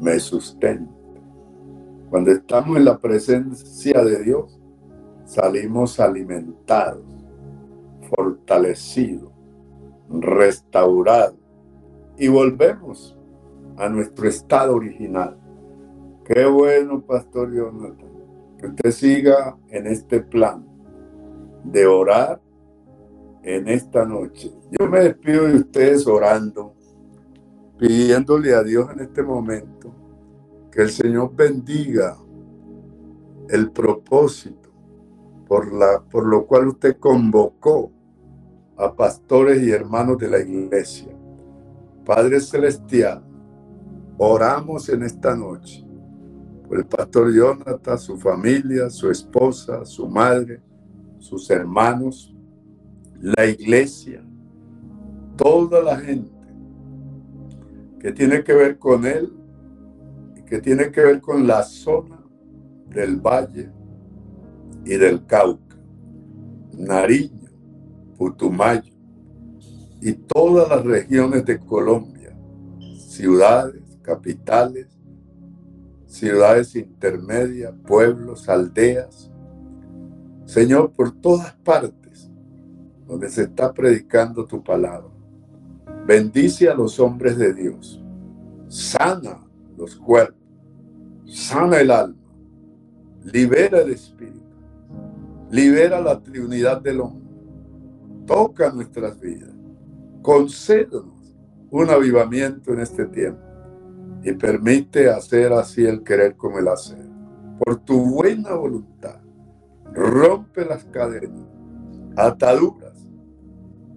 me 0.00 0.18
sustenta. 0.18 0.92
Cuando 2.10 2.32
estamos 2.32 2.76
en 2.76 2.86
la 2.86 2.98
presencia 2.98 4.02
de 4.02 4.24
Dios, 4.24 4.60
salimos 5.24 6.00
alimentados, 6.00 7.04
fortalecidos, 8.10 9.30
restaurados 10.08 11.38
y 12.18 12.26
volvemos 12.26 13.16
a 13.76 13.88
nuestro 13.88 14.28
estado 14.28 14.74
original. 14.74 15.38
Qué 16.24 16.46
bueno, 16.46 17.00
Pastor 17.00 17.54
Jonathan, 17.54 18.10
que 18.58 18.66
usted 18.66 18.90
siga 18.90 19.56
en 19.68 19.86
este 19.86 20.20
plan 20.20 20.66
de 21.62 21.86
orar 21.86 22.40
en 23.42 23.68
esta 23.68 24.04
noche. 24.04 24.52
Yo 24.78 24.86
me 24.86 25.00
despido 25.00 25.46
de 25.46 25.56
ustedes 25.56 26.06
orando 26.06 26.74
pidiéndole 27.78 28.54
a 28.54 28.62
Dios 28.62 28.90
en 28.92 29.00
este 29.00 29.22
momento 29.22 29.94
que 30.70 30.82
el 30.82 30.90
Señor 30.90 31.34
bendiga 31.34 32.16
el 33.48 33.70
propósito 33.72 34.70
por, 35.48 35.72
la, 35.72 36.02
por 36.02 36.26
lo 36.26 36.46
cual 36.46 36.68
usted 36.68 36.98
convocó 36.98 37.90
a 38.76 38.94
pastores 38.94 39.62
y 39.62 39.70
hermanos 39.70 40.18
de 40.18 40.28
la 40.28 40.38
iglesia. 40.38 41.16
Padre 42.04 42.40
Celestial, 42.40 43.24
oramos 44.18 44.88
en 44.88 45.02
esta 45.02 45.34
noche 45.34 45.84
por 46.68 46.78
el 46.78 46.86
pastor 46.86 47.34
Jonathan, 47.34 47.98
su 47.98 48.16
familia, 48.16 48.88
su 48.90 49.10
esposa, 49.10 49.84
su 49.84 50.06
madre, 50.06 50.62
sus 51.18 51.50
hermanos, 51.50 52.34
la 53.20 53.46
iglesia, 53.46 54.22
toda 55.36 55.82
la 55.82 55.98
gente 55.98 56.30
que 58.00 58.12
tiene 58.12 58.42
que 58.42 58.54
ver 58.54 58.78
con 58.78 59.04
él 59.06 59.30
y 60.36 60.42
que 60.42 60.58
tiene 60.58 60.90
que 60.90 61.02
ver 61.02 61.20
con 61.20 61.46
la 61.46 61.62
zona 61.62 62.18
del 62.88 63.16
Valle 63.16 63.70
y 64.84 64.96
del 64.96 65.26
Cauca, 65.26 65.76
Nariño, 66.78 67.50
Putumayo 68.16 68.94
y 70.00 70.14
todas 70.14 70.68
las 70.70 70.84
regiones 70.84 71.44
de 71.44 71.58
Colombia, 71.58 72.34
ciudades, 72.96 73.82
capitales, 74.00 74.86
ciudades 76.06 76.74
intermedias, 76.74 77.74
pueblos, 77.86 78.48
aldeas. 78.48 79.30
Señor, 80.46 80.92
por 80.92 81.12
todas 81.12 81.54
partes 81.56 81.99
donde 83.10 83.28
se 83.28 83.42
está 83.42 83.72
predicando 83.72 84.46
tu 84.46 84.62
palabra. 84.62 85.10
Bendice 86.06 86.68
a 86.68 86.74
los 86.74 86.98
hombres 87.00 87.36
de 87.36 87.52
Dios. 87.52 88.02
Sana 88.68 89.44
los 89.76 89.96
cuerpos. 89.96 90.40
Sana 91.26 91.80
el 91.80 91.90
alma 91.90 92.20
libera 93.24 93.80
el 93.80 93.90
espíritu, 93.90 94.40
libera 95.50 96.00
la 96.00 96.20
trinidad 96.20 96.80
del 96.80 97.00
hombre, 97.00 97.28
toca 98.26 98.72
nuestras 98.72 99.20
vidas, 99.20 99.54
concédenos 100.22 101.36
un 101.70 101.90
avivamiento 101.90 102.72
en 102.72 102.80
este 102.80 103.06
tiempo 103.06 103.42
y 104.22 104.32
permite 104.32 105.08
hacer 105.08 105.52
así 105.52 105.84
el 105.84 106.02
querer 106.02 106.36
como 106.36 106.58
el 106.58 106.68
hacer. 106.68 107.08
Por 107.58 107.76
tu 107.76 108.00
buena 108.00 108.54
voluntad, 108.54 109.20
rompe 109.92 110.64
las 110.64 110.84
cadenas, 110.84 111.46
ataduras 112.16 112.89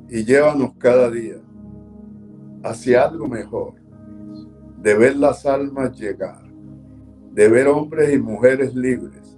y 0.09 0.23
llévanos 0.23 0.73
cada 0.77 1.09
día 1.09 1.37
hacia 2.63 3.03
algo 3.03 3.27
mejor, 3.27 3.73
de 4.81 4.93
ver 4.95 5.15
las 5.15 5.45
almas 5.45 5.97
llegar 5.97 6.43
de 7.33 7.49
ver 7.49 7.67
hombres 7.67 8.13
y 8.13 8.19
mujeres 8.19 8.75
libres, 8.75 9.37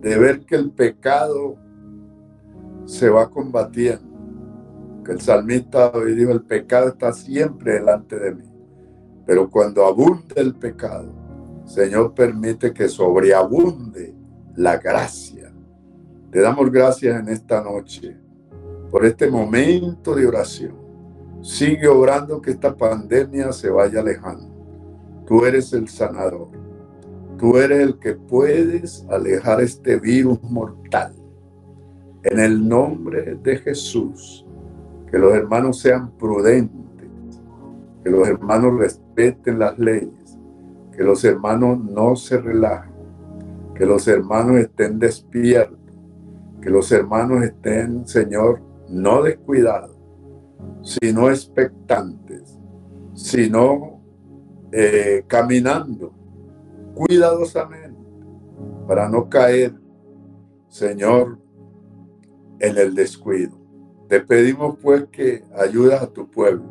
de 0.00 0.18
ver 0.18 0.40
que 0.44 0.56
el 0.56 0.72
pecado 0.72 1.56
se 2.84 3.08
va 3.08 3.30
combatiendo. 3.30 4.08
Que 5.04 5.12
el 5.12 5.20
salmista 5.20 5.92
hoy 5.94 6.14
dijo, 6.14 6.32
el 6.32 6.42
pecado 6.42 6.88
está 6.88 7.12
siempre 7.12 7.74
delante 7.74 8.18
de 8.18 8.34
mí. 8.34 8.52
Pero 9.24 9.48
cuando 9.48 9.86
abunde 9.86 10.34
el 10.36 10.54
pecado, 10.56 11.12
Señor 11.64 12.14
permite 12.14 12.72
que 12.72 12.88
sobreabunde 12.88 14.14
la 14.56 14.76
gracia. 14.78 15.52
Te 16.32 16.40
damos 16.40 16.70
gracias 16.70 17.20
en 17.20 17.28
esta 17.28 17.62
noche 17.62 18.18
por 18.90 19.04
este 19.04 19.30
momento 19.30 20.14
de 20.14 20.26
oración. 20.26 20.74
Sigue 21.42 21.88
orando 21.88 22.40
que 22.40 22.50
esta 22.52 22.76
pandemia 22.76 23.52
se 23.52 23.70
vaya 23.70 24.00
alejando. 24.00 24.48
Tú 25.26 25.44
eres 25.44 25.72
el 25.72 25.88
sanador. 25.88 26.48
Tú 27.38 27.56
eres 27.56 27.80
el 27.80 27.98
que 27.98 28.14
puedes 28.14 29.06
alejar 29.08 29.60
este 29.60 29.98
virus 29.98 30.42
mortal. 30.42 31.14
En 32.24 32.40
el 32.40 32.66
nombre 32.66 33.38
de 33.42 33.58
Jesús, 33.58 34.44
que 35.10 35.18
los 35.18 35.32
hermanos 35.34 35.78
sean 35.80 36.10
prudentes, 36.18 37.06
que 38.02 38.10
los 38.10 38.26
hermanos 38.26 38.78
respeten 38.78 39.58
las 39.58 39.78
leyes, 39.78 40.38
que 40.96 41.04
los 41.04 41.24
hermanos 41.24 41.78
no 41.78 42.16
se 42.16 42.38
relajen, 42.38 42.92
que 43.74 43.86
los 43.86 44.08
hermanos 44.08 44.56
estén 44.56 44.98
despiertos, 44.98 45.78
que 46.60 46.70
los 46.70 46.90
hermanos 46.90 47.44
estén, 47.44 48.06
Señor, 48.06 48.60
no 48.88 49.22
descuidados, 49.22 49.96
sino 50.82 51.30
expectantes, 51.30 52.58
sino 53.14 54.00
eh, 54.72 55.24
caminando 55.26 56.12
cuidadosamente 56.94 57.96
para 58.86 59.08
no 59.08 59.28
caer, 59.28 59.74
Señor, 60.68 61.38
en 62.58 62.78
el 62.78 62.94
descuido. 62.94 63.56
Te 64.08 64.20
pedimos 64.20 64.78
pues 64.82 65.06
que 65.12 65.44
ayudas 65.54 66.02
a 66.02 66.06
tu 66.08 66.30
pueblo, 66.30 66.64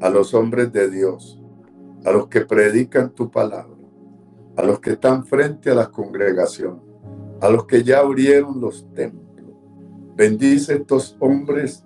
a 0.00 0.10
los 0.10 0.34
hombres 0.34 0.72
de 0.72 0.90
Dios, 0.90 1.42
a 2.04 2.12
los 2.12 2.28
que 2.28 2.42
predican 2.42 3.10
tu 3.10 3.30
palabra, 3.30 3.76
a 4.56 4.62
los 4.62 4.80
que 4.80 4.92
están 4.92 5.24
frente 5.24 5.70
a 5.70 5.74
la 5.74 5.90
congregación, 5.90 6.82
a 7.40 7.48
los 7.48 7.66
que 7.66 7.82
ya 7.82 8.00
abrieron 8.00 8.60
los 8.60 8.92
templos. 8.94 9.21
Bendice 10.16 10.74
estos 10.74 11.16
hombres 11.20 11.84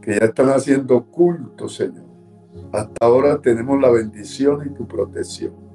que 0.00 0.18
ya 0.18 0.26
están 0.26 0.48
haciendo 0.48 1.04
culto, 1.04 1.68
Señor. 1.68 2.06
Hasta 2.72 3.04
ahora 3.04 3.40
tenemos 3.40 3.80
la 3.80 3.90
bendición 3.90 4.66
y 4.66 4.74
tu 4.74 4.86
protección 4.86 5.66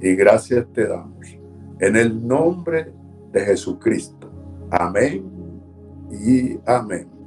y 0.00 0.14
gracias 0.14 0.66
te 0.72 0.86
damos. 0.86 1.26
En 1.78 1.96
el 1.96 2.26
nombre 2.26 2.92
de 3.32 3.40
Jesucristo. 3.40 4.30
Amén 4.70 5.24
y 6.10 6.58
amén. 6.66 7.19